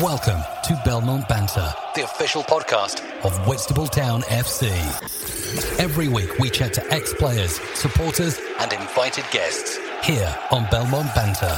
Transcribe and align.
Welcome 0.00 0.40
to 0.64 0.80
Belmont 0.82 1.28
Banter, 1.28 1.74
the 1.94 2.04
official 2.04 2.42
podcast 2.44 3.02
of 3.22 3.46
Whitstable 3.46 3.86
Town 3.86 4.22
FC. 4.22 4.70
Every 5.78 6.08
week 6.08 6.38
we 6.38 6.48
chat 6.48 6.72
to 6.72 6.90
ex 6.90 7.12
players, 7.12 7.60
supporters, 7.74 8.40
and 8.60 8.72
invited 8.72 9.26
guests 9.30 9.78
here 10.02 10.34
on 10.52 10.66
Belmont 10.70 11.14
Banter. 11.14 11.54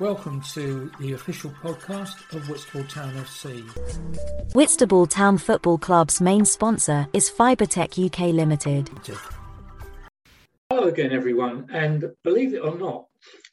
Welcome 0.00 0.40
to 0.54 0.90
the 0.98 1.12
official 1.12 1.50
podcast 1.62 2.34
of 2.34 2.48
Whitstable 2.48 2.84
Town 2.84 3.12
FC. 3.12 3.62
Whitstable 4.54 5.06
Town 5.06 5.36
Football 5.36 5.76
Club's 5.76 6.22
main 6.22 6.46
sponsor 6.46 7.06
is 7.12 7.28
Fibertech 7.30 8.02
UK 8.02 8.32
Limited. 8.32 8.88
Hello 10.70 10.88
again, 10.88 11.12
everyone, 11.12 11.68
and 11.70 12.12
believe 12.24 12.54
it 12.54 12.60
or 12.60 12.78
not, 12.78 13.08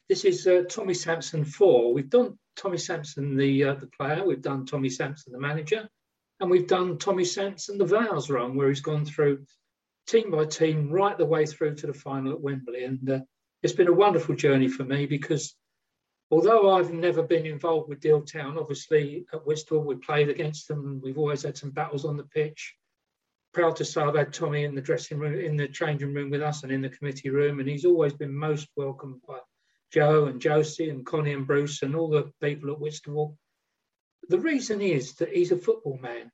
this 0.08 0.24
is 0.24 0.46
uh, 0.46 0.62
Tommy 0.68 0.94
Sampson 0.94 1.44
4. 1.44 1.92
We've 1.92 2.10
done 2.10 2.38
Tommy 2.56 2.78
Sampson, 2.78 3.36
the, 3.36 3.64
uh, 3.64 3.74
the 3.74 3.86
player, 3.86 4.24
we've 4.24 4.42
done 4.42 4.66
Tommy 4.66 4.90
Sampson, 4.90 5.32
the 5.32 5.40
manager, 5.40 5.88
and 6.40 6.50
we've 6.50 6.66
done 6.66 6.98
Tommy 6.98 7.24
Sampson, 7.24 7.78
the 7.78 7.86
Vase 7.86 8.28
run, 8.28 8.54
where 8.54 8.68
he's 8.68 8.80
gone 8.80 9.04
through 9.04 9.44
team 10.06 10.30
by 10.30 10.44
team 10.44 10.90
right 10.90 11.16
the 11.16 11.24
way 11.24 11.46
through 11.46 11.74
to 11.76 11.86
the 11.86 11.94
final 11.94 12.32
at 12.32 12.40
Wembley. 12.40 12.84
And 12.84 13.10
uh, 13.10 13.20
it's 13.62 13.72
been 13.72 13.88
a 13.88 13.92
wonderful 13.92 14.34
journey 14.34 14.68
for 14.68 14.84
me 14.84 15.06
because 15.06 15.56
although 16.30 16.70
I've 16.70 16.92
never 16.92 17.22
been 17.22 17.46
involved 17.46 17.88
with 17.88 18.00
Deal 18.00 18.20
Town, 18.20 18.58
obviously 18.58 19.24
at 19.32 19.46
Whitstable 19.46 19.84
we 19.84 19.96
played 19.96 20.28
against 20.28 20.68
them. 20.68 21.00
We've 21.02 21.18
always 21.18 21.42
had 21.42 21.56
some 21.56 21.70
battles 21.70 22.04
on 22.04 22.18
the 22.18 22.24
pitch. 22.24 22.74
Proud 23.54 23.76
to 23.76 23.84
say 23.84 24.02
I've 24.02 24.16
had 24.16 24.32
Tommy 24.34 24.64
in 24.64 24.74
the 24.74 24.82
dressing 24.82 25.18
room, 25.18 25.38
in 25.38 25.56
the 25.56 25.68
changing 25.68 26.12
room 26.12 26.28
with 26.28 26.42
us, 26.42 26.62
and 26.62 26.72
in 26.72 26.82
the 26.82 26.88
committee 26.88 27.30
room, 27.30 27.60
and 27.60 27.68
he's 27.68 27.84
always 27.84 28.12
been 28.12 28.34
most 28.36 28.68
welcome 28.76 29.22
by 29.26 29.38
Joe 29.94 30.24
and 30.24 30.40
Josie 30.40 30.90
and 30.90 31.06
Connie 31.06 31.34
and 31.34 31.46
Bruce 31.46 31.82
and 31.82 31.94
all 31.94 32.10
the 32.10 32.32
people 32.42 32.72
at 32.72 32.80
Whitstable. 32.80 33.38
The 34.28 34.40
reason 34.40 34.80
is 34.80 35.14
that 35.14 35.32
he's 35.32 35.52
a 35.52 35.56
football 35.56 35.98
man, 35.98 36.32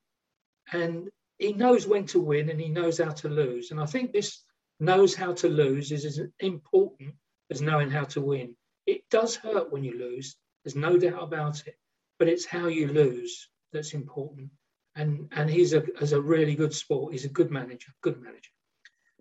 and 0.72 1.10
he 1.38 1.52
knows 1.52 1.86
when 1.86 2.06
to 2.06 2.20
win 2.20 2.48
and 2.48 2.58
he 2.58 2.70
knows 2.70 2.96
how 2.96 3.10
to 3.10 3.28
lose. 3.28 3.70
And 3.70 3.78
I 3.78 3.84
think 3.84 4.12
this 4.12 4.42
knows 4.78 5.14
how 5.14 5.34
to 5.34 5.48
lose 5.48 5.92
is 5.92 6.06
as 6.06 6.20
important 6.38 7.14
as 7.50 7.60
knowing 7.60 7.90
how 7.90 8.04
to 8.04 8.22
win. 8.22 8.56
It 8.86 9.02
does 9.10 9.36
hurt 9.36 9.70
when 9.70 9.84
you 9.84 9.98
lose, 9.98 10.36
there's 10.64 10.74
no 10.74 10.96
doubt 10.96 11.22
about 11.22 11.66
it, 11.66 11.76
but 12.18 12.28
it's 12.28 12.46
how 12.46 12.68
you 12.68 12.88
lose 12.88 13.50
that's 13.74 13.92
important. 13.92 14.50
And, 14.96 15.28
and 15.32 15.50
he's 15.50 15.74
a, 15.74 15.84
as 16.00 16.12
a 16.12 16.20
really 16.20 16.54
good 16.54 16.72
sport, 16.72 17.12
he's 17.12 17.26
a 17.26 17.28
good 17.28 17.50
manager, 17.50 17.92
good 18.00 18.22
manager. 18.22 18.50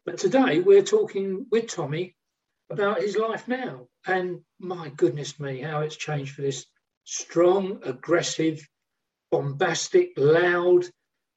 But 0.05 0.17
today 0.17 0.61
we're 0.61 0.81
talking 0.81 1.45
with 1.52 1.67
Tommy 1.67 2.16
about 2.70 3.02
his 3.02 3.17
life 3.17 3.48
now. 3.48 3.88
And 4.06 4.42
my 4.59 4.89
goodness 4.89 5.39
me, 5.39 5.62
how 5.62 5.81
it's 5.81 5.95
changed 5.95 6.36
for 6.36 6.42
this 6.42 6.66
strong, 7.03 7.80
aggressive, 7.84 8.67
bombastic, 9.31 10.14
loud, 10.17 10.86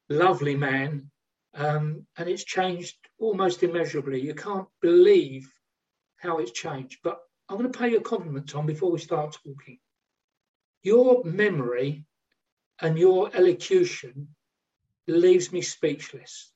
lovely 0.08 0.54
man. 0.54 1.10
Um, 1.54 2.06
and 2.16 2.28
it's 2.28 2.44
changed 2.44 2.96
almost 3.18 3.62
immeasurably. 3.62 4.20
You 4.20 4.34
can't 4.34 4.68
believe 4.80 5.50
how 6.16 6.38
it's 6.38 6.52
changed. 6.52 6.98
But 7.02 7.20
I'm 7.48 7.58
going 7.58 7.70
to 7.70 7.78
pay 7.78 7.90
you 7.90 7.98
a 7.98 8.02
compliment, 8.02 8.48
Tom, 8.48 8.66
before 8.66 8.90
we 8.90 8.98
start 8.98 9.38
talking. 9.44 9.78
Your 10.82 11.22
memory 11.24 12.04
and 12.80 12.98
your 12.98 13.30
elocution 13.34 14.28
leaves 15.06 15.52
me 15.52 15.62
speechless. 15.62 16.52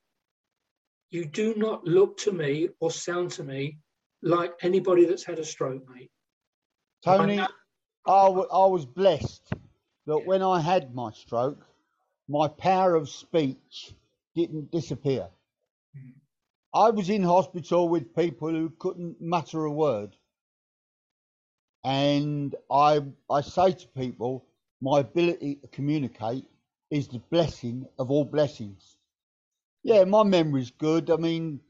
You 1.11 1.25
do 1.25 1.55
not 1.55 1.85
look 1.85 2.19
to 2.19 2.33
me 2.33 2.71
or 2.81 2.91
sound 2.91 3.33
to 3.33 3.45
me 3.45 3.79
like 4.27 4.53
anybody 4.63 5.07
that's 5.07 5.25
had 5.25 5.39
a 5.39 5.45
stroke, 5.45 5.89
mate. 5.89 6.11
Tony, 7.05 7.39
I, 7.39 8.25
w- 8.25 8.49
I 8.53 8.67
was 8.67 8.85
blessed 8.85 9.53
that 10.07 10.19
when 10.27 10.43
I 10.43 10.61
had 10.61 10.95
my 10.95 11.13
stroke, 11.13 11.65
my 12.29 12.49
power 12.49 12.95
of 12.95 13.09
speech 13.09 13.95
didn't 14.35 14.73
disappear. 14.73 15.29
Mm. 15.97 16.13
I 16.75 16.91
was 16.91 17.09
in 17.09 17.23
hospital 17.23 17.89
with 17.89 18.15
people 18.17 18.51
who 18.51 18.71
couldn't 18.79 19.21
mutter 19.21 19.65
a 19.65 19.71
word. 19.71 20.17
And 21.85 22.55
I, 22.71 23.03
I 23.31 23.41
say 23.43 23.73
to 23.73 23.89
people, 23.97 24.45
my 24.81 25.01
ability 25.01 25.57
to 25.57 25.69
communicate 25.69 26.45
is 26.91 27.07
the 27.09 27.21
blessing 27.31 27.87
of 27.99 28.11
all 28.11 28.25
blessings. 28.25 28.97
Yeah, 29.85 30.03
my 30.05 30.25
memory's 30.25 30.73
good. 30.73 31.11
I 31.11 31.17
mean, 31.17 31.61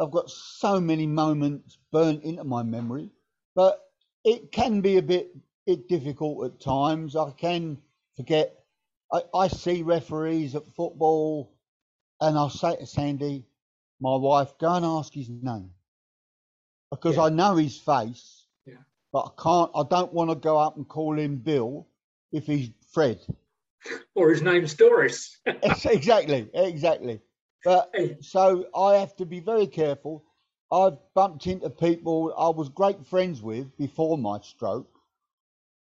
I've 0.00 0.10
got 0.10 0.30
so 0.30 0.80
many 0.80 1.06
moments 1.06 1.78
burnt 1.92 2.22
into 2.22 2.44
my 2.44 2.62
memory, 2.62 3.10
but 3.54 3.82
it 4.24 4.52
can 4.52 4.80
be 4.80 4.98
a 4.98 5.02
bit, 5.02 5.34
bit 5.66 5.88
difficult 5.88 6.44
at 6.44 6.60
times. 6.60 7.16
I 7.16 7.30
can 7.30 7.78
forget. 8.16 8.54
I, 9.12 9.22
I 9.34 9.48
see 9.48 9.82
referees 9.82 10.54
at 10.54 10.66
football, 10.74 11.54
and 12.20 12.36
I'll 12.36 12.50
say 12.50 12.76
to 12.76 12.86
Sandy, 12.86 13.44
my 14.00 14.16
wife, 14.16 14.58
go 14.58 14.74
and 14.74 14.84
ask 14.84 15.12
his 15.14 15.30
name 15.30 15.70
because 16.90 17.16
yeah. 17.16 17.24
I 17.24 17.28
know 17.30 17.56
his 17.56 17.78
face, 17.78 18.46
yeah. 18.66 18.74
but 19.12 19.20
I 19.20 19.42
can't. 19.42 19.70
I 19.74 19.82
don't 19.88 20.12
want 20.12 20.30
to 20.30 20.36
go 20.36 20.58
up 20.58 20.76
and 20.76 20.86
call 20.86 21.18
him 21.18 21.36
Bill 21.36 21.86
if 22.32 22.46
he's 22.46 22.70
Fred. 22.92 23.20
Or 24.14 24.30
his 24.30 24.42
name's 24.42 24.74
Doris. 24.74 25.38
exactly, 25.46 26.50
exactly. 26.54 27.20
But 27.66 27.92
so 28.20 28.66
I 28.76 28.94
have 28.94 29.16
to 29.16 29.26
be 29.26 29.40
very 29.40 29.66
careful. 29.66 30.22
I've 30.70 30.98
bumped 31.16 31.48
into 31.48 31.68
people 31.68 32.32
I 32.38 32.48
was 32.50 32.68
great 32.68 33.04
friends 33.04 33.42
with 33.42 33.76
before 33.76 34.16
my 34.16 34.38
stroke, 34.40 35.00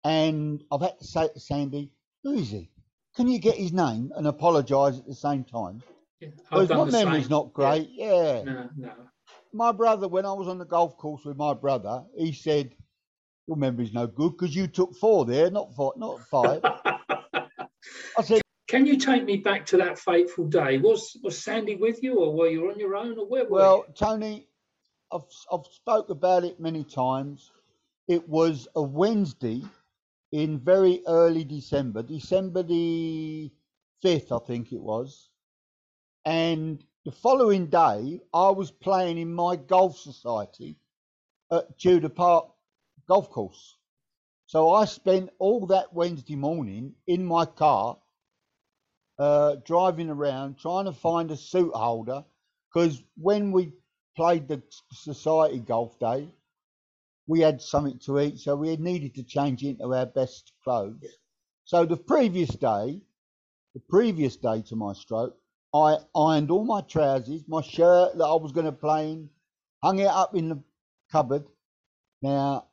and 0.05 0.63
I've 0.71 0.83
had 0.83 1.01
to 1.01 1.05
say 1.05 1.27
to 1.27 1.41
Sandy, 1.41 1.91
"Who 2.23 2.35
is 2.35 2.51
he? 2.51 2.71
Can 3.17 3.27
you 3.27 3.41
get 3.41 3.57
his 3.57 3.73
name 3.73 4.13
and 4.15 4.29
apologise 4.29 4.99
at 4.99 5.07
the 5.07 5.17
same 5.17 5.43
time?" 5.43 5.83
Yeah, 6.21 6.29
because 6.49 6.69
my 6.69 6.85
memory's 6.85 7.25
same. 7.25 7.31
not 7.31 7.53
great. 7.53 7.91
Yeah. 7.91 8.37
yeah. 8.37 8.43
No, 8.45 8.71
no. 8.77 8.93
My 9.53 9.73
brother, 9.73 10.07
when 10.07 10.25
I 10.25 10.33
was 10.33 10.47
on 10.47 10.59
the 10.59 10.65
golf 10.65 10.97
course 10.97 11.25
with 11.25 11.37
my 11.37 11.55
brother, 11.55 12.05
he 12.17 12.31
said, 12.33 12.73
"Your 13.49 13.57
memory's 13.57 13.93
no 13.93 14.07
good 14.07 14.31
because 14.31 14.55
you 14.55 14.69
took 14.69 14.95
four 14.95 15.25
there, 15.25 15.51
not 15.51 15.75
four, 15.75 15.93
not 15.97 16.21
five. 16.31 16.61
I 18.17 18.23
said, 18.23 18.44
can 18.67 18.87
you 18.87 18.97
take 18.97 19.25
me 19.25 19.37
back 19.37 19.67
to 19.67 19.77
that 19.79 19.99
fateful 19.99 20.47
day? 20.47 20.79
Was 20.79 21.17
was 21.23 21.39
Sandy 21.39 21.77
with 21.77 22.03
you, 22.03 22.19
or 22.21 22.35
were 22.35 22.49
you 22.49 22.71
on 22.71 22.79
your 22.79 22.97
own, 22.97 23.19
or 23.19 23.27
where 23.27 23.45
were 23.45 23.51
well? 23.51 23.85
Tony, 23.95 24.47
I've 25.13 25.25
I've 25.53 25.67
spoke 25.67 26.11
about 26.11 26.45
it 26.45 26.61
many 26.61 26.85
times. 26.85 27.51
It 28.09 28.29
was 28.29 28.69
a 28.75 28.83
Wednesday 28.83 29.63
in 30.33 30.59
very 30.59 31.03
early 31.07 31.45
December, 31.45 32.03
December 32.03 32.63
the 32.63 33.51
fifth, 34.03 34.33
I 34.33 34.39
think 34.39 34.73
it 34.73 34.81
was, 34.81 35.31
and 36.25 36.83
the 37.05 37.13
following 37.13 37.67
day 37.67 38.21
I 38.33 38.51
was 38.51 38.71
playing 38.71 39.19
in 39.19 39.33
my 39.33 39.57
golf 39.57 39.99
society 39.99 40.77
at 41.53 41.79
Tudor 41.79 42.09
Park 42.09 42.49
golf 43.07 43.31
course. 43.31 43.77
So 44.47 44.73
I 44.73 44.87
spent 44.87 45.31
all 45.39 45.67
that 45.67 45.93
Wednesday 45.93 46.37
morning 46.37 46.95
in 47.07 47.25
my 47.25 47.45
car 47.45 47.99
uh, 49.19 49.57
driving 49.65 50.11
around 50.11 50.59
trying 50.59 50.87
to 50.87 50.93
find 50.93 51.31
a 51.31 51.37
suit 51.37 51.73
holder 51.75 52.25
because 52.73 53.03
when 53.17 53.53
we 53.53 53.73
played 54.17 54.49
the 54.49 54.63
society 54.93 55.59
golf 55.59 55.99
day, 55.99 56.29
we 57.27 57.41
had 57.41 57.63
something 57.63 57.99
to 58.01 58.21
eat, 58.21 58.39
so 58.39 58.55
we 58.55 58.77
needed 58.77 59.15
to 59.15 59.23
change 59.23 59.63
into 59.63 59.93
our 59.93 60.07
best 60.07 60.53
clothes. 60.63 61.05
So 61.65 61.87
the 61.87 61.97
previous 61.97 62.51
day, 62.51 63.01
the 63.75 63.81
previous 63.89 64.37
day 64.37 64.63
to 64.69 64.77
my 64.77 64.93
stroke, 64.93 65.37
I 65.73 65.97
ironed 66.15 66.51
all 66.51 66.65
my 66.65 66.83
trousers, 66.83 67.43
my 67.49 67.63
shirt 67.63 68.17
that 68.19 68.25
I 68.25 68.35
was 68.35 68.53
going 68.53 68.67
to 68.67 68.73
play 68.73 69.13
in, 69.13 69.31
hung 69.83 69.99
it 69.99 70.07
up 70.07 70.35
in 70.35 70.49
the 70.49 70.63
cupboard. 71.11 71.45
Now, 72.23 72.67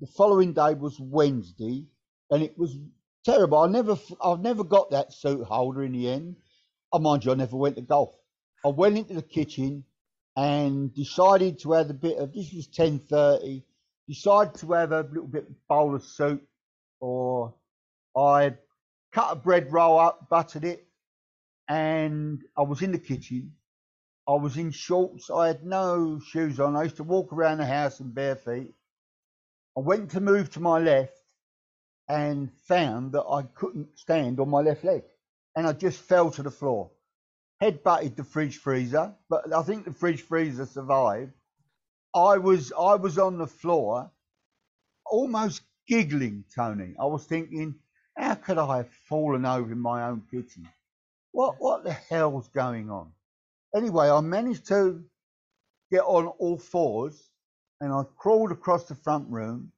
the 0.00 0.06
following 0.06 0.52
day 0.52 0.74
was 0.74 0.98
Wednesday, 0.98 1.86
and 2.30 2.42
it 2.42 2.56
was 2.56 2.76
terrible. 3.24 3.58
I 3.58 3.68
never, 3.68 3.98
I've 4.22 4.40
never 4.40 4.64
got 4.64 4.90
that 4.90 5.12
suit 5.12 5.44
holder 5.44 5.82
in 5.82 5.92
the 5.92 6.10
end. 6.10 6.36
I 6.92 6.96
oh, 6.96 7.00
mind 7.00 7.24
you, 7.24 7.32
I 7.32 7.34
never 7.34 7.56
went 7.56 7.76
to 7.76 7.82
golf. 7.82 8.14
I 8.64 8.68
went 8.68 8.98
into 8.98 9.14
the 9.14 9.22
kitchen 9.22 9.84
and 10.36 10.94
decided 10.94 11.58
to 11.60 11.72
have 11.72 11.90
a 11.90 11.94
bit 11.94 12.18
of. 12.18 12.32
This 12.32 12.52
was 12.52 12.66
ten 12.66 12.98
thirty. 12.98 13.64
Decided 14.08 14.54
to 14.56 14.72
have 14.72 14.92
a 14.92 15.02
little 15.02 15.28
bit 15.28 15.46
of 15.48 15.68
bowl 15.68 15.94
of 15.94 16.04
soup, 16.04 16.42
or 17.00 17.54
I 18.16 18.56
cut 19.12 19.32
a 19.32 19.36
bread 19.36 19.72
roll 19.72 19.98
up, 19.98 20.28
buttered 20.28 20.64
it, 20.64 20.86
and 21.68 22.42
I 22.56 22.62
was 22.62 22.82
in 22.82 22.92
the 22.92 22.98
kitchen. 22.98 23.52
I 24.28 24.32
was 24.32 24.56
in 24.56 24.70
shorts. 24.70 25.30
I 25.30 25.48
had 25.48 25.64
no 25.64 26.20
shoes 26.20 26.60
on. 26.60 26.76
I 26.76 26.84
used 26.84 26.96
to 26.96 27.04
walk 27.04 27.32
around 27.32 27.58
the 27.58 27.66
house 27.66 28.00
in 28.00 28.10
bare 28.10 28.36
feet. 28.36 28.74
I 29.76 29.80
went 29.80 30.10
to 30.10 30.20
move 30.20 30.50
to 30.50 30.60
my 30.60 30.78
left 30.78 31.21
and 32.08 32.50
found 32.68 33.12
that 33.12 33.24
I 33.24 33.42
couldn't 33.42 33.98
stand 33.98 34.40
on 34.40 34.48
my 34.48 34.60
left 34.60 34.84
leg. 34.84 35.02
And 35.56 35.66
I 35.66 35.72
just 35.72 36.00
fell 36.00 36.30
to 36.32 36.42
the 36.42 36.50
floor. 36.50 36.90
Head 37.60 37.82
butted 37.82 38.16
the 38.16 38.24
fridge 38.24 38.58
freezer, 38.58 39.14
but 39.28 39.52
I 39.54 39.62
think 39.62 39.84
the 39.84 39.92
fridge 39.92 40.22
freezer 40.22 40.66
survived. 40.66 41.32
I 42.14 42.38
was 42.38 42.72
I 42.78 42.96
was 42.96 43.18
on 43.18 43.38
the 43.38 43.46
floor, 43.46 44.10
almost 45.06 45.62
giggling, 45.86 46.44
Tony. 46.54 46.94
I 47.00 47.06
was 47.06 47.24
thinking, 47.24 47.76
how 48.16 48.34
could 48.34 48.58
I 48.58 48.78
have 48.78 48.90
fallen 49.08 49.46
over 49.46 49.72
in 49.72 49.78
my 49.78 50.08
own 50.08 50.22
kitchen? 50.30 50.68
What 51.30 51.56
what 51.58 51.84
the 51.84 51.92
hell's 51.92 52.48
going 52.48 52.90
on? 52.90 53.12
Anyway, 53.74 54.10
I 54.10 54.20
managed 54.20 54.66
to 54.66 55.04
get 55.90 56.02
on 56.02 56.26
all 56.26 56.58
fours 56.58 57.30
and 57.80 57.92
I 57.92 58.02
crawled 58.16 58.52
across 58.52 58.84
the 58.84 58.94
front 58.94 59.28
room 59.30 59.71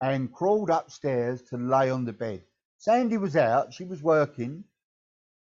and 0.00 0.32
crawled 0.32 0.70
upstairs 0.70 1.42
to 1.42 1.56
lay 1.56 1.90
on 1.90 2.04
the 2.04 2.12
bed. 2.12 2.42
Sandy 2.78 3.16
was 3.16 3.36
out, 3.36 3.74
she 3.74 3.84
was 3.84 4.02
working. 4.02 4.64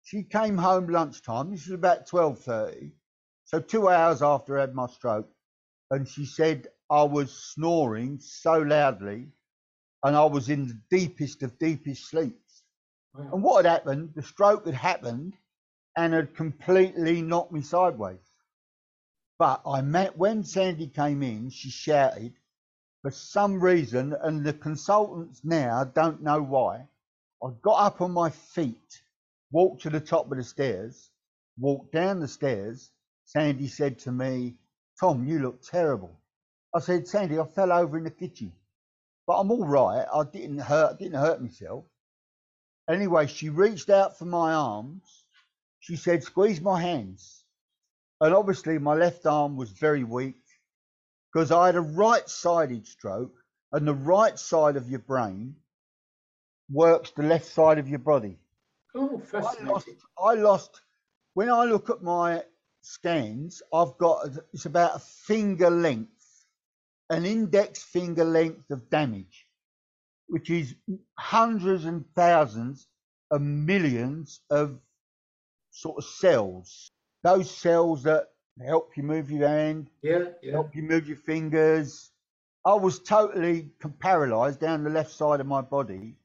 She 0.03 0.23
came 0.23 0.59
home 0.59 0.89
lunchtime, 0.89 1.51
this 1.51 1.67
was 1.67 1.75
about 1.75 2.09
12.30, 2.09 2.91
so 3.45 3.61
two 3.61 3.89
hours 3.89 4.21
after 4.21 4.59
I 4.59 4.63
had 4.63 4.75
my 4.75 4.87
stroke, 4.87 5.31
and 5.91 6.07
she 6.09 6.27
said 6.27 6.67
I 6.91 7.05
was 7.05 7.33
snoring 7.33 8.19
so 8.21 8.59
loudly 8.59 9.29
and 10.03 10.17
I 10.17 10.25
was 10.25 10.49
in 10.49 10.69
the 10.69 10.81
deepest 10.91 11.43
of 11.43 11.59
deepest 11.59 12.09
sleeps. 12.09 12.63
Wow. 13.15 13.31
And 13.33 13.43
what 13.43 13.65
had 13.65 13.73
happened, 13.73 14.13
the 14.15 14.23
stroke 14.23 14.67
had 14.67 14.75
happened 14.75 15.35
and 15.97 16.13
had 16.13 16.35
completely 16.35 17.23
knocked 17.23 17.53
me 17.53 17.63
sideways. 17.63 18.19
But 19.39 19.63
I 19.67 19.81
met 19.83 20.17
when 20.17 20.45
Sandy 20.45 20.89
came 20.89 21.23
in, 21.23 21.51
she 21.51 21.71
shouted, 21.71 22.35
for 23.03 23.11
some 23.11 23.61
reason, 23.61 24.15
and 24.23 24.45
the 24.45 24.53
consultants 24.53 25.41
now 25.45 25.85
don't 25.85 26.23
know 26.23 26.41
why, 26.41 26.87
I 27.43 27.49
got 27.61 27.85
up 27.85 28.01
on 28.01 28.13
my 28.13 28.31
feet, 28.31 29.03
walked 29.51 29.83
to 29.83 29.91
the 29.91 30.01
top 30.01 30.31
of 30.31 30.39
the 30.39 30.45
stairs, 30.45 31.11
walked 31.59 31.93
down 31.93 32.21
the 32.21 32.29
stairs. 32.29 32.91
Sandy 33.25 33.67
said 33.67 33.99
to 34.01 34.13
me, 34.13 34.55
Tom, 35.01 35.27
you 35.27 35.41
look 35.41 35.63
terrible. 35.63 36.17
I 36.75 36.79
said, 36.79 37.09
Sandy, 37.09 37.39
I 37.39 37.45
fell 37.45 37.73
over 37.73 37.99
in 37.99 38.05
the 38.05 38.11
kitchen. 38.11 38.53
But 39.27 39.41
I'm 39.41 39.51
all 39.51 39.67
right. 39.67 40.07
I 40.13 40.25
didn't 40.25 40.59
hurt 40.59 40.99
didn't 40.99 41.21
hurt 41.21 41.43
myself. 41.43 41.85
Anyway, 42.89 43.27
she 43.27 43.49
reached 43.49 43.91
out 43.91 44.19
for 44.19 44.25
my 44.25 44.53
arms. 44.53 45.25
She 45.81 45.97
said, 45.97 46.23
squeeze 46.23 46.61
my 46.61 46.81
hands. 46.81 47.45
And 48.21 48.35
obviously 48.35 48.79
my 48.79 48.95
left 48.95 49.27
arm 49.27 49.57
was 49.57 49.71
very 49.71 50.05
weak 50.05 50.42
because 51.33 51.51
I 51.51 51.67
had 51.67 51.77
a 51.77 51.81
right 51.81 52.29
sided 52.29 52.87
stroke, 52.87 53.35
and 53.73 53.89
the 53.89 53.95
right 53.95 54.39
side 54.39 54.77
of 54.77 54.91
your 54.91 54.99
brain 55.01 55.57
works 56.71 57.11
the 57.11 57.23
left 57.23 57.47
side 57.47 57.79
of 57.79 57.89
your 57.89 57.99
body. 57.99 58.39
Oh, 58.95 59.19
fascinating. 59.19 59.69
I 59.69 59.73
lost, 59.73 59.89
I 60.23 60.35
lost, 60.35 60.81
when 61.35 61.49
I 61.49 61.65
look 61.65 61.89
at 61.89 62.03
my 62.03 62.43
scans, 62.83 63.63
I've 63.73 63.97
got 63.99 64.29
it's 64.53 64.67
about 64.67 64.97
a 64.97 64.99
finger 64.99 65.71
length, 65.71 66.45
an 67.09 67.25
index 67.25 67.83
finger 67.83 68.25
length 68.25 68.71
of 68.71 68.91
damage, 68.91 69.47
which 70.27 70.51
is 70.51 70.75
hundreds 71.19 71.87
and 71.87 72.05
thousands 72.15 72.87
of 73.31 73.41
millions 73.41 74.41
of 74.51 74.79
sort 75.71 75.99
of 75.99 76.05
cells. 76.05 76.91
Those 77.23 77.51
cells 77.51 78.03
that 78.03 78.32
help 78.63 78.97
you 78.97 79.03
move 79.03 79.31
your 79.31 79.49
hand, 79.49 79.91
yeah, 80.03 80.25
yeah. 80.43 80.53
help 80.53 80.75
you 80.75 80.83
move 80.83 81.07
your 81.07 81.17
fingers. 81.17 82.11
I 82.65 82.75
was 82.75 83.01
totally 83.01 83.71
paralyzed 84.01 84.61
down 84.61 84.85
the 84.85 84.91
left 84.91 85.11
side 85.13 85.41
of 85.41 85.47
my 85.47 85.61
body. 85.61 86.17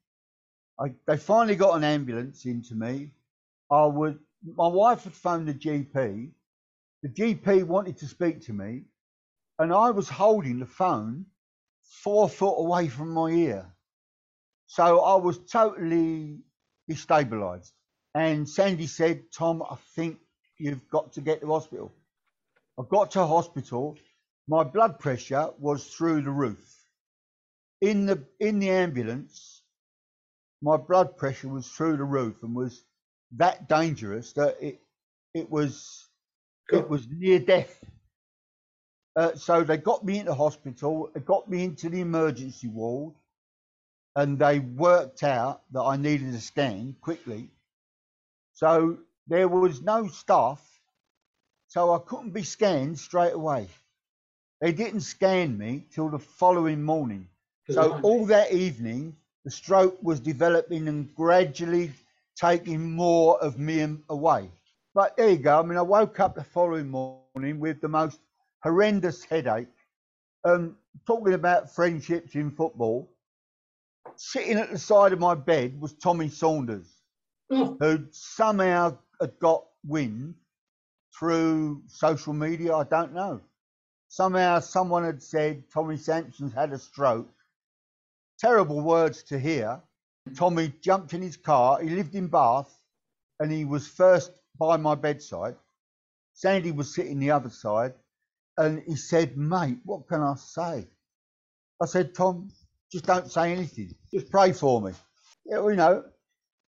I, 0.78 0.92
they 1.06 1.16
finally 1.16 1.56
got 1.56 1.76
an 1.76 1.84
ambulance 1.84 2.44
into 2.44 2.74
me. 2.74 3.10
I 3.70 3.86
would, 3.86 4.18
my 4.44 4.68
wife 4.68 5.04
had 5.04 5.12
phoned 5.12 5.48
the 5.48 5.54
GP. 5.54 6.30
The 7.02 7.08
GP 7.08 7.64
wanted 7.64 7.96
to 7.98 8.06
speak 8.06 8.40
to 8.42 8.52
me, 8.52 8.84
and 9.58 9.72
I 9.72 9.90
was 9.90 10.08
holding 10.08 10.60
the 10.60 10.66
phone 10.66 11.26
four 11.82 12.28
foot 12.28 12.56
away 12.58 12.88
from 12.88 13.10
my 13.10 13.30
ear. 13.30 13.66
So 14.66 15.00
I 15.00 15.16
was 15.16 15.38
totally 15.50 16.38
destabilized. 16.90 17.72
And 18.14 18.48
Sandy 18.48 18.86
said, 18.86 19.22
Tom, 19.32 19.62
I 19.62 19.76
think 19.94 20.18
you've 20.58 20.88
got 20.88 21.12
to 21.14 21.20
get 21.20 21.40
to 21.40 21.46
hospital. 21.46 21.92
I 22.78 22.82
got 22.88 23.10
to 23.12 23.26
hospital. 23.26 23.96
My 24.46 24.62
blood 24.62 25.00
pressure 25.00 25.50
was 25.58 25.86
through 25.88 26.22
the 26.22 26.30
roof. 26.30 26.64
In 27.80 28.06
the 28.06 28.24
in 28.40 28.60
the 28.60 28.70
ambulance, 28.70 29.62
my 30.62 30.76
blood 30.76 31.16
pressure 31.16 31.48
was 31.48 31.68
through 31.68 31.96
the 31.96 32.04
roof 32.04 32.42
and 32.42 32.54
was 32.54 32.84
that 33.32 33.68
dangerous 33.68 34.32
that 34.34 34.56
it 34.60 34.80
it 35.34 35.50
was 35.50 36.08
it 36.72 36.88
was 36.88 37.06
near 37.10 37.38
death. 37.40 37.84
Uh, 39.16 39.34
so 39.34 39.64
they 39.64 39.76
got 39.76 40.04
me 40.04 40.20
into 40.20 40.32
hospital, 40.32 41.10
they 41.12 41.20
got 41.20 41.50
me 41.50 41.64
into 41.64 41.88
the 41.88 42.00
emergency 42.00 42.68
ward, 42.68 43.14
and 44.14 44.38
they 44.38 44.60
worked 44.60 45.24
out 45.24 45.62
that 45.72 45.82
I 45.82 45.96
needed 45.96 46.32
a 46.34 46.40
scan 46.40 46.94
quickly. 47.00 47.50
So 48.54 48.98
there 49.26 49.48
was 49.48 49.82
no 49.82 50.06
staff 50.06 50.77
so 51.68 51.92
I 51.92 51.98
couldn't 51.98 52.30
be 52.30 52.42
scanned 52.42 52.98
straight 52.98 53.34
away. 53.34 53.68
They 54.60 54.72
didn't 54.72 55.02
scan 55.02 55.56
me 55.56 55.84
till 55.92 56.08
the 56.08 56.18
following 56.18 56.82
morning. 56.82 57.28
So 57.70 58.00
all 58.02 58.24
that 58.26 58.52
evening, 58.52 59.14
the 59.44 59.50
stroke 59.50 60.02
was 60.02 60.18
developing 60.18 60.88
and 60.88 61.14
gradually 61.14 61.92
taking 62.40 62.92
more 62.92 63.38
of 63.42 63.58
me 63.58 63.86
away. 64.08 64.50
But 64.94 65.16
there 65.16 65.28
you 65.28 65.36
go. 65.36 65.60
I 65.60 65.62
mean, 65.62 65.76
I 65.76 65.82
woke 65.82 66.18
up 66.18 66.34
the 66.34 66.42
following 66.42 66.88
morning 66.88 67.60
with 67.60 67.82
the 67.82 67.88
most 67.88 68.18
horrendous 68.62 69.22
headache. 69.22 69.68
Um, 70.44 70.76
talking 71.06 71.34
about 71.34 71.74
friendships 71.74 72.34
in 72.34 72.50
football, 72.50 73.10
sitting 74.16 74.56
at 74.56 74.70
the 74.70 74.78
side 74.78 75.12
of 75.12 75.20
my 75.20 75.34
bed 75.34 75.78
was 75.78 75.92
Tommy 75.92 76.30
Saunders, 76.30 76.88
oh. 77.50 77.76
who 77.78 78.06
somehow 78.10 78.96
had 79.20 79.38
got 79.38 79.64
wind 79.86 80.34
through 81.18 81.82
social 81.86 82.32
media. 82.32 82.74
I 82.74 82.84
don't 82.84 83.14
know. 83.14 83.40
Somehow 84.08 84.60
someone 84.60 85.04
had 85.04 85.22
said 85.22 85.64
Tommy 85.72 85.96
Sampson's 85.96 86.54
had 86.54 86.72
a 86.72 86.78
stroke. 86.78 87.28
Terrible 88.38 88.80
words 88.80 89.22
to 89.24 89.38
hear. 89.38 89.80
Tommy 90.36 90.72
jumped 90.80 91.14
in 91.14 91.22
his 91.22 91.36
car. 91.36 91.80
He 91.80 91.90
lived 91.90 92.14
in 92.14 92.28
Bath 92.28 92.72
and 93.40 93.50
he 93.50 93.64
was 93.64 93.88
first 93.88 94.32
by 94.58 94.76
my 94.76 94.94
bedside. 94.94 95.56
Sandy 96.34 96.72
was 96.72 96.94
sitting 96.94 97.18
the 97.18 97.30
other 97.30 97.50
side 97.50 97.94
and 98.56 98.82
he 98.86 98.96
said, 98.96 99.36
Mate, 99.36 99.78
what 99.84 100.08
can 100.08 100.20
I 100.20 100.34
say? 100.36 100.86
I 101.80 101.86
said, 101.86 102.14
Tom, 102.14 102.50
just 102.90 103.06
don't 103.06 103.30
say 103.30 103.52
anything. 103.52 103.94
Just 104.12 104.30
pray 104.30 104.52
for 104.52 104.80
me. 104.80 104.92
You 105.46 105.74
know, 105.76 106.04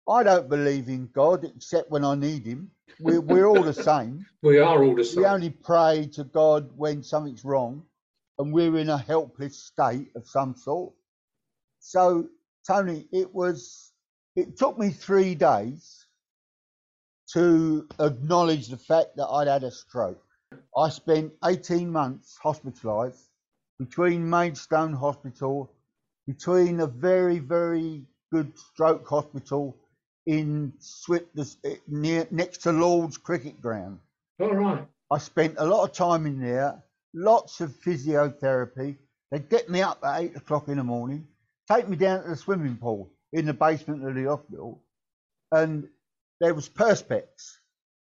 I 0.08 0.22
don't 0.22 0.48
believe 0.48 0.88
in 0.88 1.08
God 1.12 1.44
except 1.44 1.90
when 1.90 2.04
I 2.04 2.14
need 2.14 2.44
him. 2.44 2.70
We're, 3.00 3.20
we're 3.20 3.46
all 3.46 3.62
the 3.62 3.74
same. 3.74 4.26
we 4.42 4.58
are 4.58 4.82
all 4.82 4.94
the 4.94 5.04
same. 5.04 5.22
We 5.22 5.26
only 5.26 5.50
pray 5.50 6.08
to 6.14 6.24
God 6.24 6.70
when 6.76 7.02
something's 7.02 7.44
wrong 7.44 7.84
and 8.38 8.52
we're 8.52 8.76
in 8.78 8.88
a 8.88 8.98
helpless 8.98 9.56
state 9.56 10.10
of 10.14 10.26
some 10.26 10.54
sort. 10.56 10.92
So, 11.80 12.28
Tony, 12.66 13.06
it 13.12 13.34
was, 13.34 13.92
it 14.36 14.56
took 14.56 14.78
me 14.78 14.90
three 14.90 15.34
days 15.34 16.06
to 17.32 17.88
acknowledge 17.98 18.68
the 18.68 18.76
fact 18.76 19.16
that 19.16 19.26
I'd 19.26 19.48
had 19.48 19.64
a 19.64 19.70
stroke. 19.70 20.22
I 20.76 20.90
spent 20.90 21.32
18 21.44 21.90
months 21.90 22.38
hospitalised 22.42 23.22
between 23.78 24.28
Maidstone 24.28 24.92
Hospital, 24.92 25.72
between 26.26 26.80
a 26.80 26.86
very, 26.86 27.38
very 27.38 28.04
good 28.30 28.56
stroke 28.58 29.06
hospital 29.08 29.76
in 30.26 30.72
Swit 30.78 31.26
eh, 31.64 31.76
near 31.88 32.26
next 32.30 32.58
to 32.58 32.72
Lord's 32.72 33.16
Cricket 33.16 33.60
Ground. 33.60 33.98
All 34.40 34.54
right. 34.54 34.86
I 35.10 35.18
spent 35.18 35.56
a 35.58 35.66
lot 35.66 35.84
of 35.84 35.92
time 35.92 36.26
in 36.26 36.40
there, 36.40 36.82
lots 37.14 37.60
of 37.60 37.70
physiotherapy. 37.70 38.96
They'd 39.30 39.48
get 39.48 39.68
me 39.68 39.82
up 39.82 40.02
at 40.04 40.22
eight 40.22 40.36
o'clock 40.36 40.68
in 40.68 40.78
the 40.78 40.84
morning, 40.84 41.26
take 41.70 41.88
me 41.88 41.96
down 41.96 42.22
to 42.22 42.30
the 42.30 42.36
swimming 42.36 42.76
pool 42.76 43.10
in 43.32 43.46
the 43.46 43.54
basement 43.54 44.06
of 44.06 44.14
the 44.14 44.24
hospital, 44.24 44.82
and 45.50 45.88
there 46.40 46.54
was 46.54 46.68
perspex. 46.68 47.58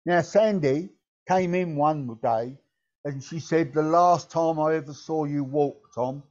Now 0.07 0.23
Sandy 0.23 0.91
came 1.29 1.55
in 1.55 1.77
one 1.77 2.19
day 2.23 2.57
and 3.05 3.23
she 3.23 3.41
said, 3.41 3.73
The 3.73 3.83
last 3.83 4.31
time 4.31 4.59
I 4.59 4.75
ever 4.75 4.93
saw 4.93 5.25
you 5.25 5.45
walk, 5.45 5.91
Tom, 5.95 6.23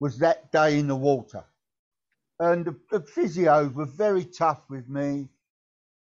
was 0.00 0.18
that 0.18 0.50
day 0.52 0.78
in 0.78 0.86
the 0.86 0.96
water 0.96 1.44
and 2.40 2.66
the, 2.66 2.76
the 2.92 3.00
physios 3.02 3.74
were 3.74 3.86
very 3.86 4.26
tough 4.26 4.62
with 4.70 4.88
me. 4.90 5.28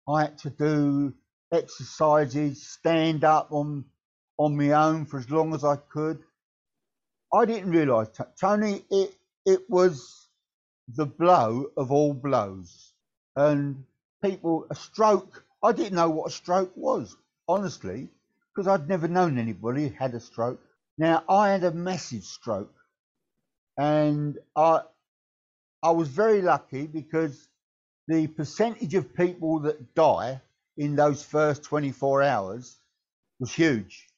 I 0.09 0.23
had 0.23 0.38
to 0.40 0.50
do 0.50 1.14
exercises, 1.52 2.66
stand 2.69 3.25
up 3.25 3.52
on 3.52 3.85
on 4.38 4.57
my 4.57 4.73
own 4.73 5.07
for 5.07 5.19
as 5.19 5.31
long 5.31 5.55
as 5.55 5.64
I 5.64 5.76
could. 5.76 6.21
I 7.35 7.45
didn't 7.47 7.71
realise, 7.71 8.09
Tony, 8.40 8.85
it 8.90 9.14
it 9.47 9.61
was 9.71 10.28
the 10.88 11.07
blow 11.07 11.66
of 11.76 11.93
all 11.93 12.14
blows, 12.14 12.93
and 13.37 13.85
people 14.23 14.66
a 14.71 14.76
stroke. 14.76 15.45
I 15.62 15.73
didn't 15.73 15.95
know 15.97 16.11
what 16.11 16.28
a 16.28 16.35
stroke 16.35 16.73
was, 16.76 17.16
honestly, 17.49 18.09
because 18.55 18.69
I'd 18.69 18.88
never 18.88 19.09
known 19.09 19.38
anybody 19.38 19.88
who 19.88 19.95
had 19.95 20.14
a 20.14 20.21
stroke. 20.21 20.61
Now 20.99 21.25
I 21.28 21.50
had 21.50 21.64
a 21.64 21.73
massive 21.73 22.25
stroke, 22.25 22.75
and 23.78 24.38
I 24.57 24.83
I 25.83 25.90
was 25.90 26.09
very 26.09 26.42
lucky 26.42 26.87
because 26.87 27.49
the 28.09 28.26
percentage 28.28 28.95
of 28.95 29.14
people 29.14 29.61
that 29.61 29.95
die 29.95 30.40
in 30.76 30.97
those 30.97 31.23
first 31.23 31.64
24 31.64 32.23
hours 32.23 32.76
was 33.40 33.52
huge. 33.52 34.09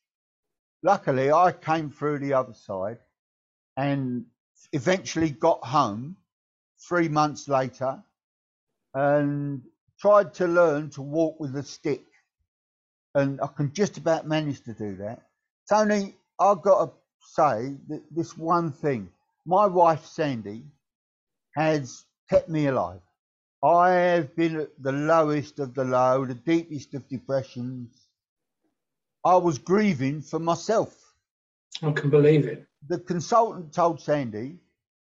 Luckily, 0.83 1.33
I 1.33 1.53
came 1.53 1.91
through 1.91 2.21
the 2.21 2.35
other 2.35 2.55
side 2.55 2.99
and 3.77 4.27
eventually 4.73 5.31
got 5.31 5.65
home 5.65 6.17
three 6.89 7.09
months 7.09 7.49
later 7.49 8.03
and 8.95 9.63
tried 10.01 10.35
to 10.35 10.47
learn 10.47 10.91
to 10.91 11.03
walk 11.03 11.41
with 11.41 11.57
a 11.57 11.63
stick. 11.63 12.05
And 13.15 13.41
I 13.41 13.49
can 13.49 13.73
just 13.73 13.97
about 13.99 14.27
manage 14.27 14.63
to 14.65 14.75
do 14.75 14.97
that. 14.97 15.23
Tony, 15.69 16.15
I've 16.39 16.63
got 16.63 16.85
to 16.85 16.93
say 17.21 17.75
that 17.89 18.03
this 18.11 18.37
one 18.37 18.71
thing 18.71 19.11
my 19.45 19.67
wife 19.67 20.05
Sandy 20.05 20.63
has 21.59 22.05
kept 22.31 22.49
me 22.49 22.67
alive. 22.67 23.01
I 23.63 23.91
have 23.91 24.37
been 24.37 24.61
at 24.61 24.71
the 24.81 24.93
lowest 24.93 25.59
of 25.59 25.75
the 25.75 25.85
low, 25.85 26.25
the 26.25 26.35
deepest 26.35 26.95
of 26.95 27.09
depressions. 27.09 27.91
I 29.25 29.37
was 29.37 29.59
grieving 29.59 30.23
for 30.23 30.39
myself. 30.39 30.95
I 31.83 31.91
can 31.91 32.11
believe 32.11 32.47
it. 32.47 32.65
The 32.87 33.01
consultant 33.01 33.73
told 33.73 34.01
Sandy 34.01 34.59